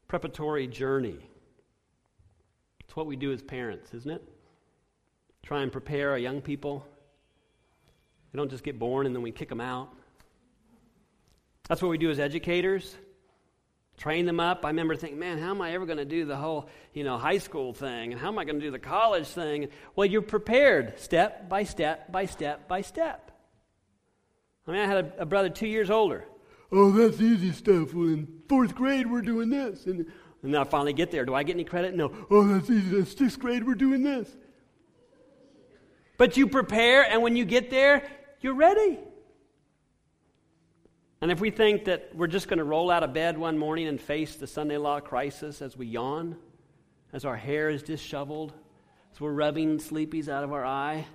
[0.08, 1.20] preparatory journey
[2.90, 4.24] it's what we do as parents, isn't it?
[5.44, 6.84] Try and prepare our young people.
[8.32, 9.94] They don't just get born and then we kick them out.
[11.68, 12.96] That's what we do as educators.
[13.96, 14.66] Train them up.
[14.66, 17.20] I remember thinking, man, how am I ever going to do the whole, you know,
[17.20, 18.12] high school thing?
[18.12, 19.68] And how am I going to do the college thing?
[19.96, 23.30] Well, you're prepared step by step by step by step.
[24.66, 26.26] I mean, I had a, a brother two years older.
[26.72, 27.94] Oh, that's easy stuff.
[27.94, 29.86] Well, in fourth grade, we're doing this.
[29.86, 30.06] And
[30.42, 31.26] and then I finally get there.
[31.26, 31.96] Do I get any credit?
[31.96, 32.12] No.
[32.30, 32.98] Oh, that's easy.
[32.98, 33.66] That's sixth grade.
[33.66, 34.30] We're doing this.
[36.18, 38.04] But you prepare, and when you get there,
[38.42, 39.00] you're ready.
[41.22, 43.88] And if we think that we're just going to roll out of bed one morning
[43.88, 46.38] and face the Sunday law crisis as we yawn,
[47.12, 48.54] as our hair is disheveled,
[49.12, 51.06] as we're rubbing sleepies out of our eye,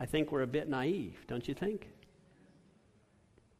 [0.00, 1.88] I think we're a bit naive, don't you think?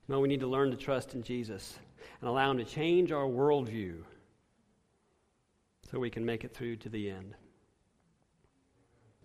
[0.08, 1.76] No, we need to learn to trust in Jesus
[2.20, 4.02] and allow Him to change our worldview
[5.90, 7.34] so we can make it through to the end.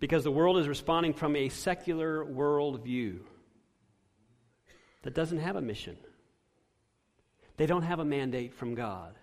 [0.00, 3.18] Because the world is responding from a secular worldview
[5.02, 5.96] that doesn't have a mission.
[7.56, 9.14] They don't have a mandate from God.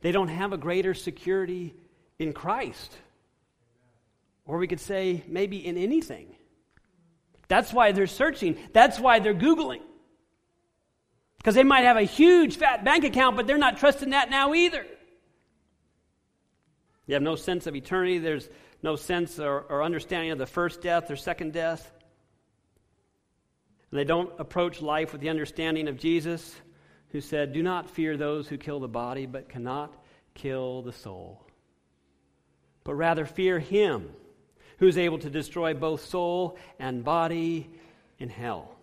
[0.00, 1.74] They don't have a greater security
[2.18, 2.96] in Christ.
[4.46, 6.34] Or we could say, maybe in anything.
[7.46, 8.56] That's why they're searching.
[8.72, 9.82] That's why they're Googling.
[11.40, 14.52] Because they might have a huge fat bank account, but they're not trusting that now
[14.52, 14.84] either.
[17.06, 18.18] They have no sense of eternity.
[18.18, 18.48] There's
[18.82, 21.90] no sense or, or understanding of the first death or second death.
[23.90, 26.54] And they don't approach life with the understanding of Jesus,
[27.08, 29.94] who said, Do not fear those who kill the body, but cannot
[30.34, 31.46] kill the soul.
[32.84, 34.10] But rather fear him
[34.78, 37.70] who is able to destroy both soul and body
[38.18, 38.76] in hell.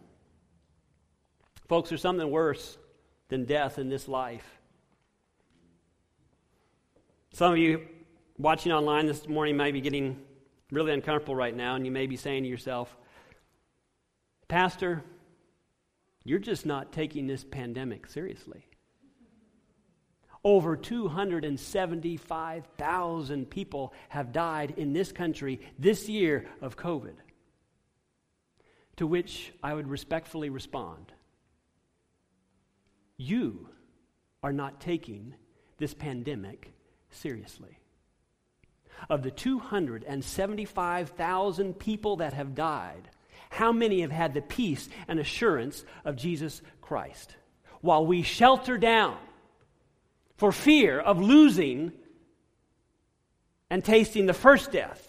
[1.68, 2.78] Folks, there's something worse
[3.28, 4.46] than death in this life.
[7.34, 7.86] Some of you
[8.38, 10.22] watching online this morning may be getting
[10.72, 12.96] really uncomfortable right now, and you may be saying to yourself,
[14.48, 15.04] Pastor,
[16.24, 18.64] you're just not taking this pandemic seriously.
[20.44, 27.16] Over 275,000 people have died in this country this year of COVID.
[28.98, 31.12] To which I would respectfully respond
[33.18, 33.70] you
[34.44, 35.34] are not taking
[35.78, 36.72] this pandemic
[37.10, 37.80] seriously.
[39.10, 43.10] Of the 275,000 people that have died,
[43.50, 47.36] how many have had the peace and assurance of Jesus Christ?
[47.82, 49.18] While we shelter down
[50.36, 51.94] for fear of losing
[53.70, 55.04] and tasting the first death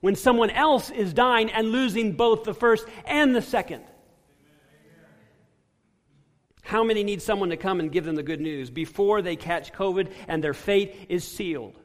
[0.00, 3.82] when someone else is dying and losing both the first and the second.
[6.72, 9.74] How many need someone to come and give them the good news before they catch
[9.74, 11.78] COVID and their fate is sealed?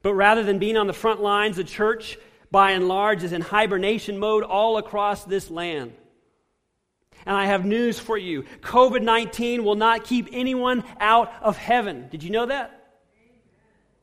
[0.00, 2.16] But rather than being on the front lines, the church,
[2.52, 5.92] by and large, is in hibernation mode all across this land.
[7.26, 12.06] And I have news for you COVID 19 will not keep anyone out of heaven.
[12.12, 12.94] Did you know that?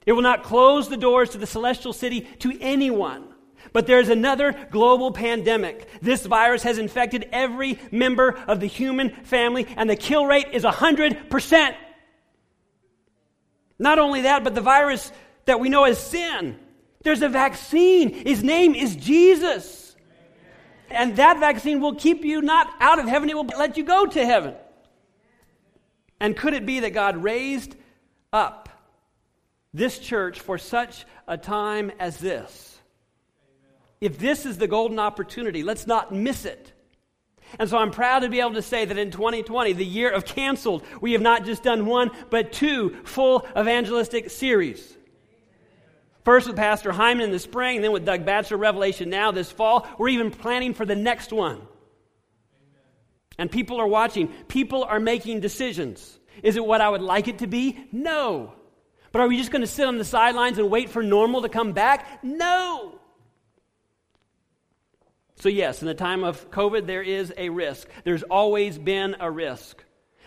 [0.06, 3.29] It will not close the doors to the celestial city to anyone.
[3.74, 5.88] But there's another global pandemic.
[6.02, 10.64] This virus has infected every member of the human family, and the kill rate is
[10.64, 11.76] 100%.
[13.78, 15.12] Not only that, but the virus
[15.46, 16.60] that we know as sin.
[17.04, 18.14] There's a vaccine.
[18.14, 19.96] His name is Jesus.
[20.90, 24.06] And that vaccine will keep you not out of heaven, it will let you go
[24.06, 24.56] to heaven.
[26.20, 27.76] And could it be that God raised
[28.34, 28.70] up
[29.74, 32.79] this church for such a time as this?
[34.02, 36.74] If this is the golden opportunity, let's not miss it.
[37.58, 40.26] And so I'm proud to be able to say that in 2020, the year of
[40.26, 44.96] canceled, we have not just done one, but two full evangelistic series.
[46.24, 49.88] First with Pastor Hyman in the spring, then with Doug Batchelor, Revelation now this fall.
[49.98, 51.62] We're even planning for the next one.
[53.40, 54.28] And people are watching.
[54.48, 56.20] People are making decisions.
[56.44, 57.88] Is it what I would like it to be?
[57.92, 58.54] No.
[59.12, 61.50] But are we just going to sit on the sidelines and wait for normal to
[61.50, 62.24] come back?
[62.24, 62.99] No.
[65.40, 67.88] So, yes, in the time of COVID, there is a risk.
[68.04, 69.82] There's always been a risk.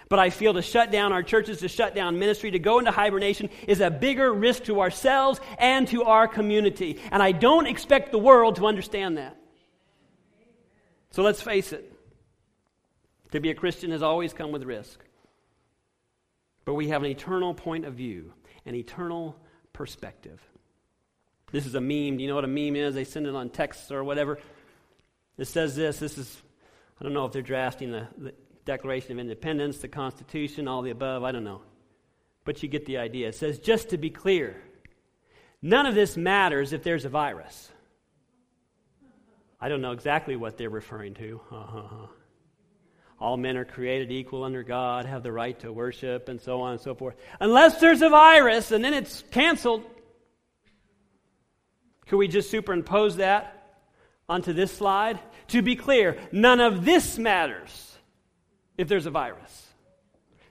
[0.09, 2.91] But I feel to shut down our churches, to shut down ministry, to go into
[2.91, 6.99] hibernation is a bigger risk to ourselves and to our community.
[7.11, 9.37] And I don't expect the world to understand that.
[11.11, 11.93] So let's face it.
[13.33, 14.99] To be a Christian has always come with risk.
[16.65, 18.33] But we have an eternal point of view,
[18.65, 19.37] an eternal
[19.73, 20.41] perspective.
[21.51, 22.17] This is a meme.
[22.17, 22.95] Do you know what a meme is?
[22.95, 24.39] They send it on texts or whatever.
[25.39, 25.99] It says this.
[25.99, 26.43] This is,
[27.01, 30.91] I don't know if they're drafting the, the Declaration of Independence, the Constitution, all the
[30.91, 31.63] above, I don't know.
[32.45, 33.29] But you get the idea.
[33.29, 34.61] It says, just to be clear,
[35.61, 37.71] none of this matters if there's a virus.
[39.61, 41.41] I don't know exactly what they're referring to.
[41.51, 42.07] Uh-huh, uh-huh.
[43.21, 46.73] All men are created equal under God, have the right to worship, and so on
[46.73, 47.15] and so forth.
[47.39, 49.85] Unless there's a virus, and then it's canceled.
[52.07, 53.62] Could we just superimpose that
[54.33, 55.21] onto this slide?
[55.49, 57.97] To be clear, none of this matters
[58.79, 59.69] if there's a virus.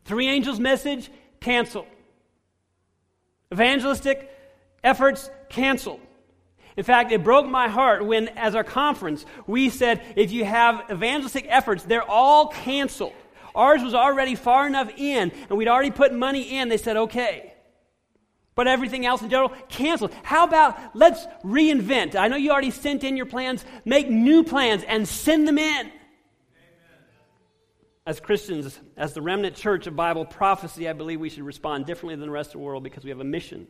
[0.06, 1.10] Three angels' message,
[1.40, 1.88] canceled.
[3.52, 4.30] Evangelistic
[4.84, 6.00] efforts, canceled.
[6.78, 10.86] In fact, it broke my heart when, as our conference, we said if you have
[10.90, 13.14] evangelistic efforts, they're all canceled.
[13.54, 16.70] Ours was already far enough in, and we'd already put money in.
[16.70, 17.51] They said, okay.
[18.54, 20.14] But everything else in general, canceled.
[20.24, 22.16] How about let's reinvent?
[22.16, 23.64] I know you already sent in your plans.
[23.86, 25.92] Make new plans and send them in Amen.
[28.06, 32.16] as Christians, as the remnant church of Bible prophecy, I believe we should respond differently
[32.16, 33.68] than the rest of the world because we have a mission.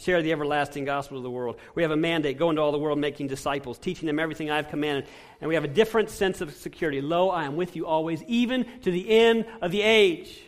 [0.00, 1.58] Share the everlasting gospel of the world.
[1.74, 4.68] We have a mandate go into all the world making disciples, teaching them everything I've
[4.68, 5.08] commanded.
[5.40, 7.00] And we have a different sense of security.
[7.00, 10.40] Lo, I am with you always, even to the end of the age.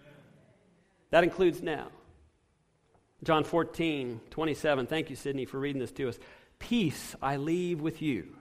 [0.00, 0.14] Amen.
[1.10, 1.88] That includes now.
[3.24, 4.86] John 14, 27.
[4.86, 6.18] Thank you, Sydney, for reading this to us.
[6.58, 8.36] Peace I leave with you.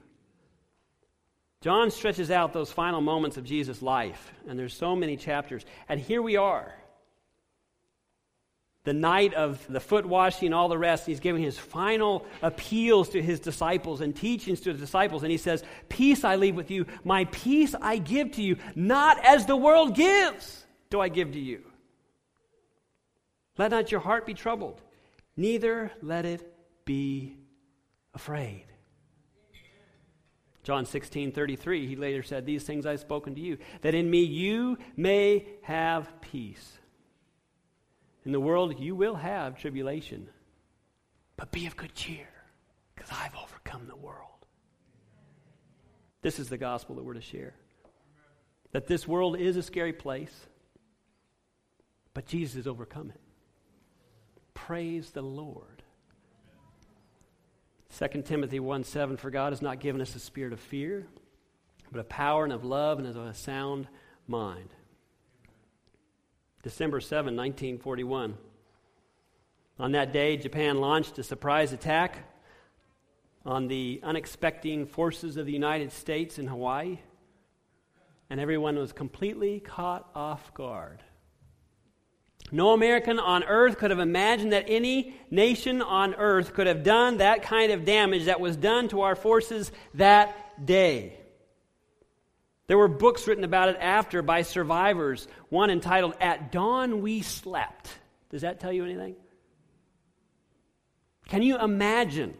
[1.61, 5.65] John stretches out those final moments of Jesus' life, and there's so many chapters.
[5.87, 6.73] And here we are.
[8.83, 13.21] The night of the foot washing all the rest, he's giving his final appeals to
[13.21, 15.23] his disciples and teachings to his disciples.
[15.23, 19.23] And he says, Peace I leave with you, my peace I give to you, not
[19.23, 21.63] as the world gives, do I give to you.
[23.57, 24.81] Let not your heart be troubled,
[25.37, 26.53] neither let it
[26.85, 27.37] be
[28.13, 28.65] afraid.
[30.63, 34.23] John 16, 33, he later said, These things I've spoken to you, that in me
[34.23, 36.79] you may have peace.
[38.25, 40.29] In the world you will have tribulation,
[41.35, 42.29] but be of good cheer,
[42.95, 44.29] because I've overcome the world.
[46.21, 47.53] This is the gospel that we're to share.
[48.71, 50.33] That this world is a scary place,
[52.13, 53.19] but Jesus has overcome it.
[54.53, 55.83] Praise the Lord.
[57.97, 61.05] 2 Timothy 1 7, for God has not given us a spirit of fear,
[61.91, 63.87] but of power and of love and of a sound
[64.27, 64.73] mind.
[66.63, 68.37] December 7, 1941.
[69.79, 72.29] On that day, Japan launched a surprise attack
[73.45, 76.99] on the unexpecting forces of the United States in Hawaii,
[78.29, 81.03] and everyone was completely caught off guard.
[82.53, 87.17] No American on earth could have imagined that any nation on earth could have done
[87.17, 91.17] that kind of damage that was done to our forces that day.
[92.67, 97.89] There were books written about it after by survivors, one entitled At Dawn We Slept.
[98.29, 99.15] Does that tell you anything?
[101.29, 102.35] Can you imagine?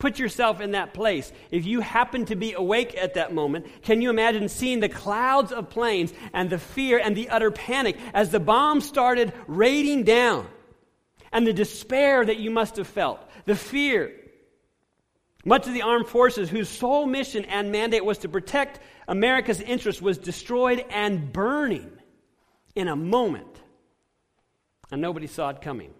[0.00, 1.30] Put yourself in that place.
[1.50, 5.52] If you happen to be awake at that moment, can you imagine seeing the clouds
[5.52, 10.48] of planes and the fear and the utter panic as the bombs started raining down?
[11.30, 14.10] And the despair that you must have felt, the fear.
[15.44, 20.00] Much of the armed forces, whose sole mission and mandate was to protect America's interests,
[20.00, 21.92] was destroyed and burning
[22.74, 23.60] in a moment.
[24.90, 25.92] And nobody saw it coming.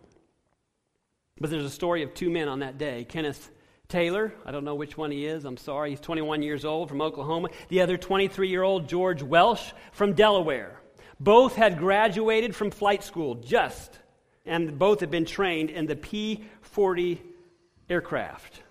[1.38, 3.50] But there's a story of two men on that day Kenneth
[3.90, 7.02] Taylor, I don't know which one he is, I'm sorry, he's 21 years old from
[7.02, 7.48] Oklahoma.
[7.68, 10.80] The other 23 year old, George Welch from Delaware.
[11.18, 13.98] Both had graduated from flight school just,
[14.46, 17.20] and both had been trained in the P 40
[17.90, 18.62] aircraft.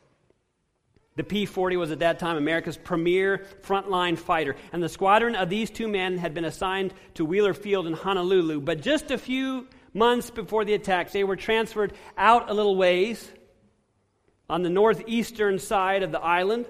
[1.16, 5.50] The P 40 was at that time America's premier frontline fighter, and the squadron of
[5.50, 8.62] these two men had been assigned to Wheeler Field in Honolulu.
[8.62, 13.30] But just a few months before the attacks, they were transferred out a little ways
[14.50, 16.66] on the northeastern side of the island.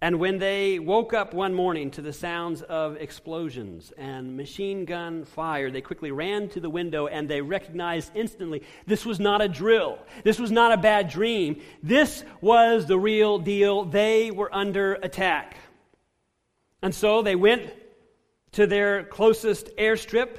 [0.00, 5.24] And when they woke up one morning to the sounds of explosions and machine gun
[5.24, 9.48] fire, they quickly ran to the window and they recognized instantly this was not a
[9.48, 9.98] drill.
[10.22, 11.60] This was not a bad dream.
[11.82, 13.84] This was the real deal.
[13.86, 15.56] They were under attack.
[16.80, 17.72] And so they went
[18.52, 20.36] to their closest airstrip.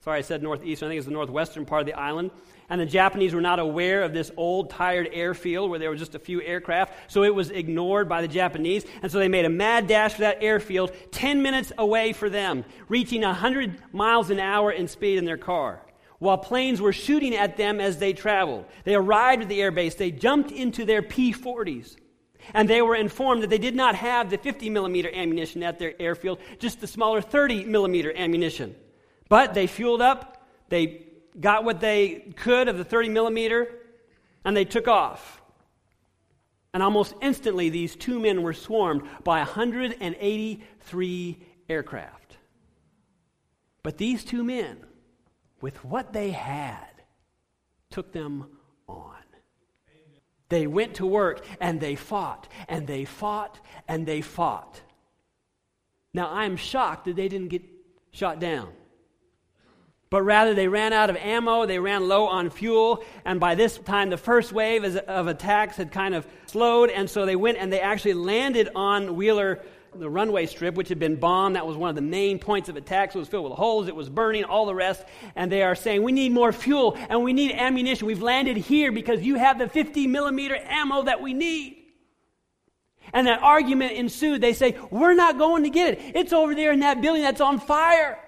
[0.00, 0.82] Sorry, I said northeast.
[0.82, 2.32] I think it's the northwestern part of the island
[2.68, 6.14] and the Japanese were not aware of this old, tired airfield where there were just
[6.14, 9.50] a few aircraft, so it was ignored by the Japanese, and so they made a
[9.50, 14.72] mad dash for that airfield 10 minutes away for them, reaching 100 miles an hour
[14.72, 15.80] in speed in their car.
[16.18, 20.10] While planes were shooting at them as they traveled, they arrived at the airbase, they
[20.10, 21.96] jumped into their P 40s.
[22.54, 25.94] And they were informed that they did not have the 50 millimeter ammunition at their
[26.00, 28.76] airfield, just the smaller 30 millimeter ammunition.
[29.28, 31.05] But they fueled up, they
[31.38, 33.68] got what they could of the 30 millimeter,
[34.44, 35.42] and they took off.
[36.72, 42.36] And almost instantly, these two men were swarmed by 183 aircraft.
[43.82, 44.78] But these two men,
[45.60, 46.86] with what they had,
[47.90, 48.46] took them
[48.88, 49.14] on.
[50.48, 53.58] They went to work and they fought and they fought
[53.88, 54.80] and they fought.
[56.12, 57.62] Now, I'm shocked that they didn't get
[58.10, 58.72] shot down.
[60.08, 63.76] But rather, they ran out of ammo, they ran low on fuel, and by this
[63.78, 67.72] time, the first wave of attacks had kind of slowed, and so they went and
[67.72, 69.62] they actually landed on Wheeler,
[69.98, 71.56] the runway strip, which had been bombed.
[71.56, 73.16] That was one of the main points of attacks.
[73.16, 75.04] It was filled with holes, it was burning, all the rest.
[75.34, 78.06] And they are saying, We need more fuel and we need ammunition.
[78.06, 81.82] We've landed here because you have the 50 millimeter ammo that we need.
[83.12, 84.40] And that argument ensued.
[84.40, 86.16] They say, We're not going to get it.
[86.16, 88.18] It's over there in that building that's on fire.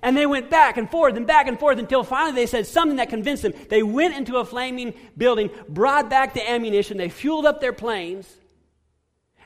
[0.00, 2.96] And they went back and forth and back and forth until finally they said something
[2.96, 3.52] that convinced them.
[3.68, 8.32] They went into a flaming building, brought back the ammunition, they fueled up their planes,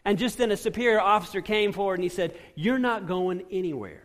[0.05, 4.05] and just then a superior officer came forward and he said, You're not going anywhere.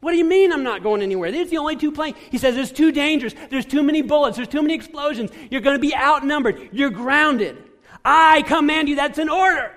[0.00, 1.30] What do you mean I'm not going anywhere?
[1.30, 2.16] These are the only two planes.
[2.30, 3.34] He says, It's too dangerous.
[3.50, 4.36] There's too many bullets.
[4.36, 5.30] There's too many explosions.
[5.50, 6.70] You're going to be outnumbered.
[6.72, 7.58] You're grounded.
[8.02, 8.96] I command you.
[8.96, 9.72] That's an order.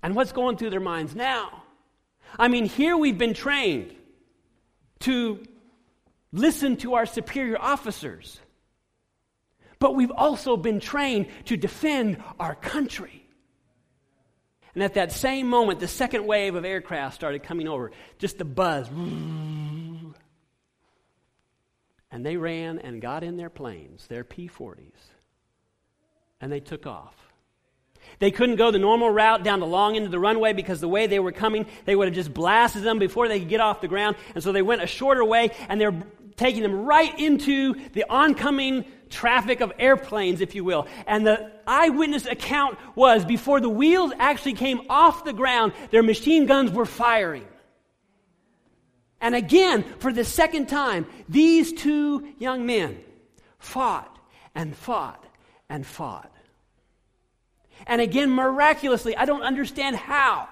[0.00, 1.64] And what's going through their minds now?
[2.38, 3.94] I mean, here we've been trained
[5.00, 5.42] to
[6.32, 8.40] listen to our superior officers,
[9.78, 13.22] but we've also been trained to defend our country.
[14.74, 18.44] And at that same moment, the second wave of aircraft started coming over, just the
[18.44, 18.88] buzz.
[18.90, 20.14] And
[22.10, 24.92] they ran and got in their planes, their P 40s,
[26.40, 27.14] and they took off.
[28.18, 30.88] They couldn't go the normal route down the long end of the runway because the
[30.88, 33.80] way they were coming, they would have just blasted them before they could get off
[33.80, 34.16] the ground.
[34.34, 35.94] And so they went a shorter way, and they're
[36.36, 40.86] taking them right into the oncoming traffic of airplanes, if you will.
[41.06, 46.46] And the eyewitness account was before the wheels actually came off the ground, their machine
[46.46, 47.46] guns were firing.
[49.20, 53.00] And again, for the second time, these two young men
[53.58, 54.18] fought
[54.54, 55.24] and fought
[55.68, 56.30] and fought.
[57.86, 60.48] And again, miraculously, I don't understand how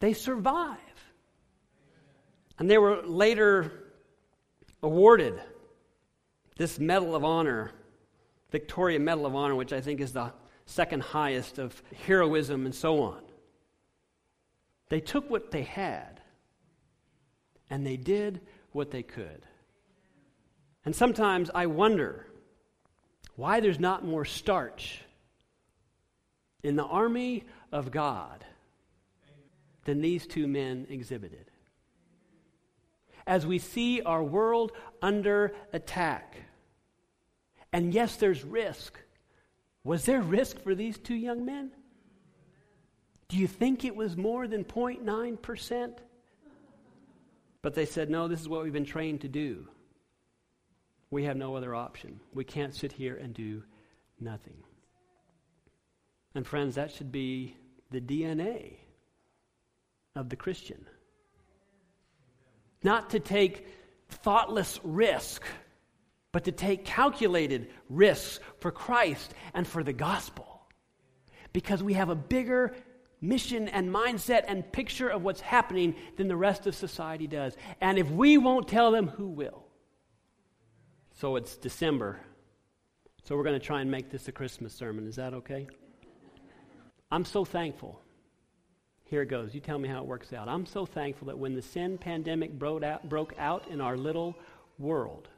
[0.00, 0.78] they survive.
[2.58, 3.72] And they were later
[4.82, 5.40] awarded
[6.56, 7.72] this Medal of Honor,
[8.50, 10.32] Victoria Medal of Honor, which I think is the
[10.66, 13.20] second highest of heroism and so on.
[14.90, 16.20] They took what they had
[17.70, 18.40] and they did
[18.72, 19.42] what they could.
[20.84, 22.26] And sometimes I wonder
[23.34, 25.00] why there's not more starch
[26.62, 28.44] in the army of God
[29.84, 31.50] than these two men exhibited.
[33.26, 36.36] As we see our world under attack,
[37.72, 38.98] and yes, there's risk.
[39.84, 41.70] Was there risk for these two young men?
[43.28, 45.94] Do you think it was more than 0.9%?
[47.62, 49.66] But they said, no, this is what we've been trained to do.
[51.10, 52.20] We have no other option.
[52.34, 53.62] We can't sit here and do
[54.20, 54.56] nothing.
[56.34, 57.56] And friends, that should be
[57.90, 58.76] the DNA
[60.16, 60.86] of the Christian.
[62.82, 63.66] Not to take
[64.08, 65.42] thoughtless risk,
[66.32, 70.62] but to take calculated risks for Christ and for the gospel.
[71.52, 72.74] Because we have a bigger
[73.20, 77.56] mission and mindset and picture of what's happening than the rest of society does.
[77.80, 79.64] And if we won't tell them, who will?
[81.14, 82.20] So it's December.
[83.22, 85.06] So we're going to try and make this a Christmas sermon.
[85.06, 85.68] Is that okay?
[87.12, 88.00] I'm so thankful.
[89.04, 89.54] Here it goes.
[89.54, 90.48] You tell me how it works out.
[90.48, 94.34] I'm so thankful that when the sin pandemic broke out, broke out in our little
[94.78, 95.28] world,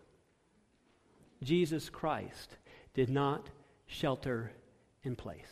[1.43, 2.57] Jesus Christ
[2.95, 3.51] did not
[3.89, 4.53] shelter
[5.03, 5.51] in place.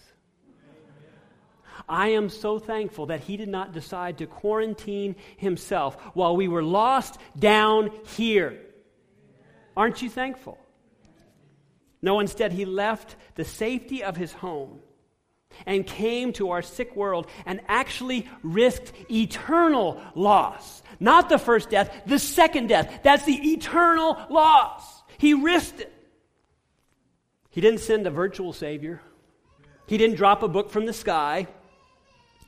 [1.89, 6.63] I am so thankful that he did not decide to quarantine himself while we were
[6.63, 8.61] lost down here.
[9.77, 10.57] Aren't you thankful?
[12.01, 14.79] No, instead, he left the safety of his home
[15.67, 20.83] and came to our sick world and actually risked eternal loss.
[21.01, 23.01] Not the first death, the second death.
[23.03, 25.03] That's the eternal loss.
[25.19, 25.93] He risked it.
[27.51, 29.01] He didn't send a virtual Savior,
[29.87, 31.47] He didn't drop a book from the sky.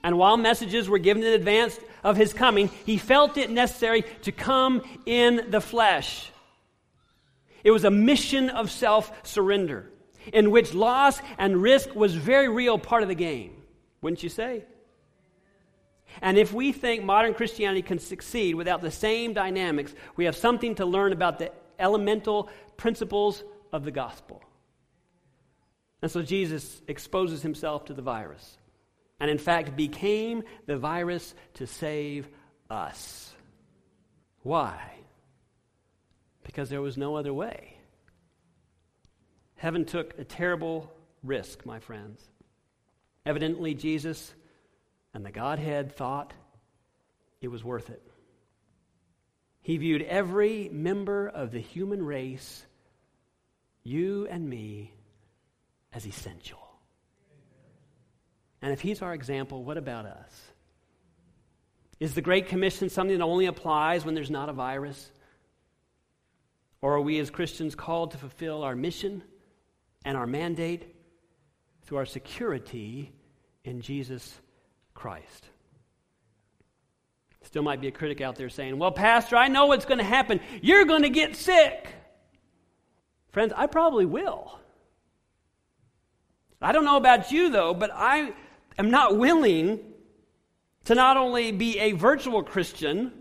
[0.02, 4.32] And while messages were given in advance of His coming, He felt it necessary to
[4.32, 6.30] come in the flesh.
[7.62, 9.90] It was a mission of self surrender
[10.33, 13.62] in which loss and risk was very real part of the game,
[14.01, 14.64] wouldn't you say?
[16.22, 20.77] And if we think modern Christianity can succeed without the same dynamics, we have something
[20.77, 24.43] to learn about the elemental principles of the gospel.
[26.03, 28.59] And so Jesus exposes himself to the virus,
[29.18, 32.29] and in fact became the virus to save
[32.70, 33.35] us.
[34.43, 34.79] Why?
[36.45, 37.74] Because there was no other way.
[39.57, 40.92] Heaven took a terrible
[41.22, 42.22] risk, my friends.
[43.24, 44.34] Evidently, Jesus
[45.14, 46.32] and the Godhead thought
[47.40, 48.02] it was worth it.
[49.62, 52.66] He viewed every member of the human race,
[53.82, 54.92] you and me,
[55.92, 56.59] as essential.
[58.61, 60.42] And if He's our example, what about us?
[62.00, 65.11] Is the Great Commission something that only applies when there's not a virus?
[66.82, 69.22] Or are we as Christians called to fulfill our mission?
[70.05, 70.94] And our mandate
[71.82, 73.12] through our security
[73.64, 74.38] in Jesus
[74.94, 75.48] Christ.
[77.42, 80.05] Still might be a critic out there saying, Well, Pastor, I know what's going to
[80.05, 80.40] happen.
[80.62, 81.88] You're going to get sick.
[83.32, 84.59] Friends, I probably will.
[86.62, 88.32] I don't know about you, though, but I
[88.78, 89.80] am not willing
[90.84, 93.12] to not only be a virtual Christian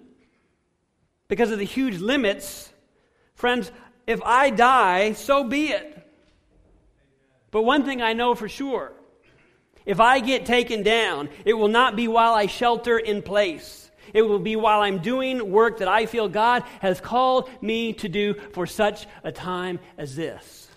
[1.27, 2.71] because of the huge limits.
[3.35, 3.71] Friends,
[4.07, 6.02] if I die, so be it.
[7.53, 8.91] But one thing I know for sure
[9.85, 13.91] if I get taken down, it will not be while I shelter in place.
[14.13, 18.09] It will be while I'm doing work that I feel God has called me to
[18.09, 20.67] do for such a time as this.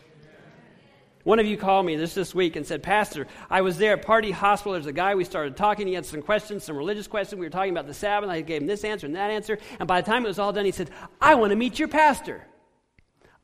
[1.25, 4.05] One of you called me this this week and said, Pastor, I was there at
[4.05, 4.75] Party Hospital.
[4.75, 5.87] There's a guy we started talking.
[5.87, 7.39] He had some questions, some religious questions.
[7.39, 8.29] We were talking about the Sabbath.
[8.31, 9.59] I gave him this answer and that answer.
[9.81, 11.89] And by the time it was all done, he said, I want to meet your
[11.89, 12.47] pastor.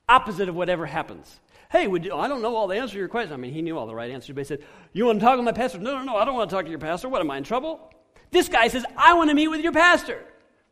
[0.08, 1.40] Opposite of whatever happens.
[1.72, 3.32] Hey, would you, I don't know all the answers to your question.
[3.32, 4.62] I mean, he knew all the right answers, but he said,
[4.92, 5.78] You want to talk to my pastor?
[5.78, 7.08] No, no, no, I don't want to talk to your pastor.
[7.08, 7.90] What, am I in trouble?
[8.30, 10.22] This guy says, I want to meet with your pastor.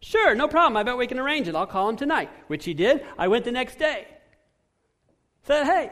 [0.00, 0.76] Sure, no problem.
[0.76, 1.54] I bet we can arrange it.
[1.54, 3.02] I'll call him tonight, which he did.
[3.16, 4.08] I went the next day.
[5.44, 5.90] Said, Hey,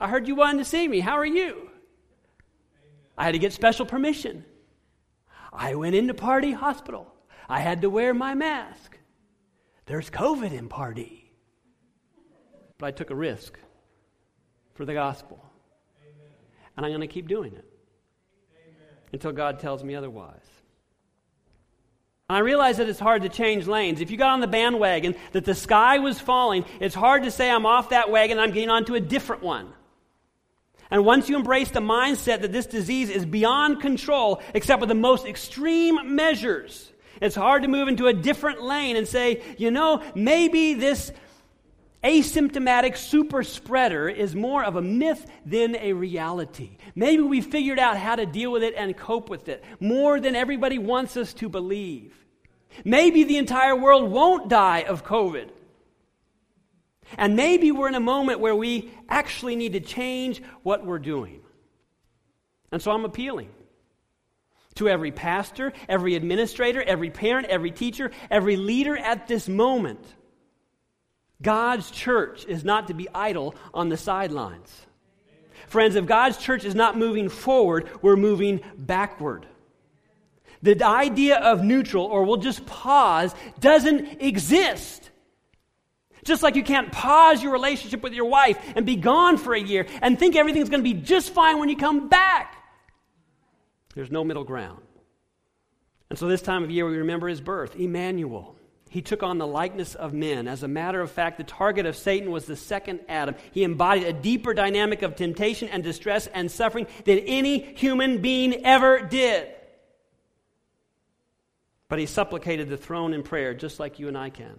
[0.00, 0.98] I heard you wanted to see me.
[0.98, 1.70] How are you?
[3.16, 4.44] I had to get special permission.
[5.52, 7.14] I went into Party Hospital.
[7.48, 8.98] I had to wear my mask.
[9.86, 11.32] There's COVID in Party.
[12.78, 13.56] But I took a risk
[14.76, 15.42] for the gospel.
[16.02, 16.32] Amen.
[16.76, 17.64] And I'm going to keep doing it
[18.54, 18.96] Amen.
[19.12, 20.44] until God tells me otherwise.
[22.28, 24.00] And I realize that it's hard to change lanes.
[24.00, 27.50] If you got on the bandwagon that the sky was falling, it's hard to say
[27.50, 29.72] I'm off that wagon I'm getting onto a different one.
[30.90, 34.94] And once you embrace the mindset that this disease is beyond control, except with the
[34.94, 40.02] most extreme measures, It's hard to move into a different lane and say, you know,
[40.14, 41.12] maybe this
[42.06, 46.76] asymptomatic super spreader is more of a myth than a reality.
[46.94, 50.36] Maybe we figured out how to deal with it and cope with it more than
[50.36, 52.14] everybody wants us to believe.
[52.84, 55.48] Maybe the entire world won't die of COVID.
[57.18, 61.40] And maybe we're in a moment where we actually need to change what we're doing.
[62.70, 63.48] And so I'm appealing
[64.76, 70.04] to every pastor, every administrator, every parent, every teacher, every leader at this moment.
[71.42, 74.86] God's church is not to be idle on the sidelines.
[75.66, 79.46] Friends, if God's church is not moving forward, we're moving backward.
[80.62, 85.10] The idea of neutral, or we'll just pause, doesn't exist.
[86.24, 89.60] Just like you can't pause your relationship with your wife and be gone for a
[89.60, 92.56] year and think everything's going to be just fine when you come back.
[93.94, 94.80] There's no middle ground.
[96.10, 98.55] And so this time of year, we remember his birth, Emmanuel.
[98.88, 100.46] He took on the likeness of men.
[100.46, 103.34] As a matter of fact, the target of Satan was the second Adam.
[103.52, 108.64] He embodied a deeper dynamic of temptation and distress and suffering than any human being
[108.64, 109.48] ever did.
[111.88, 114.58] But he supplicated the throne in prayer just like you and I can.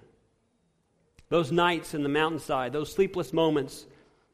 [1.29, 3.85] Those nights in the mountainside, those sleepless moments,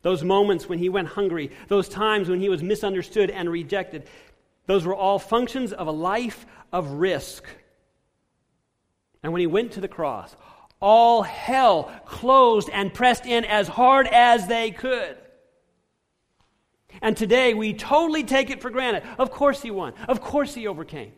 [0.01, 4.07] those moments when he went hungry, those times when he was misunderstood and rejected,
[4.65, 7.45] those were all functions of a life of risk.
[9.23, 10.35] And when he went to the cross,
[10.81, 15.17] all hell closed and pressed in as hard as they could.
[17.01, 19.03] And today we totally take it for granted.
[19.17, 19.93] Of course he won.
[20.07, 21.13] Of course he overcame.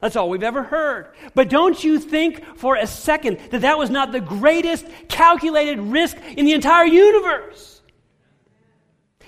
[0.00, 1.14] That's all we've ever heard.
[1.34, 6.16] But don't you think for a second that that was not the greatest calculated risk
[6.36, 7.82] in the entire universe?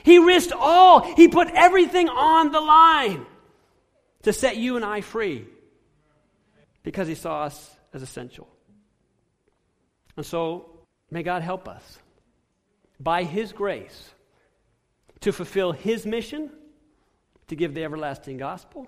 [0.02, 3.26] He risked all, he put everything on the line
[4.22, 5.46] to set you and I free
[6.82, 8.49] because he saw us as essential.
[10.16, 10.70] And so,
[11.11, 11.99] may God help us
[13.01, 14.11] by his grace
[15.20, 16.51] to fulfill his mission
[17.49, 18.86] to give the everlasting gospel,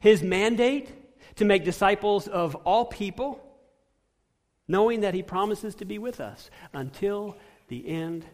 [0.00, 0.92] his mandate
[1.36, 3.40] to make disciples of all people,
[4.68, 7.36] knowing that he promises to be with us until
[7.68, 8.24] the end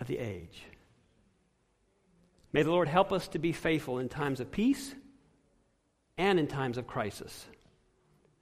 [0.00, 0.64] of the age.
[2.52, 4.94] May the Lord help us to be faithful in times of peace
[6.18, 7.46] and in times of crisis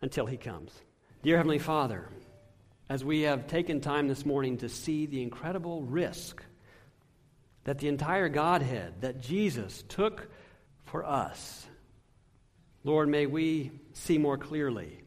[0.02, 0.72] until He comes.
[1.22, 2.08] Dear Heavenly Father,
[2.88, 6.42] as we have taken time this morning to see the incredible risk
[7.64, 10.28] that the entire Godhead, that Jesus took
[10.84, 11.66] for us,
[12.82, 15.02] Lord, may we see more clearly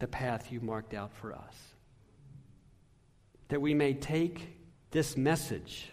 [0.00, 1.56] the path you marked out for us.
[3.48, 4.58] That we may take
[4.90, 5.90] this message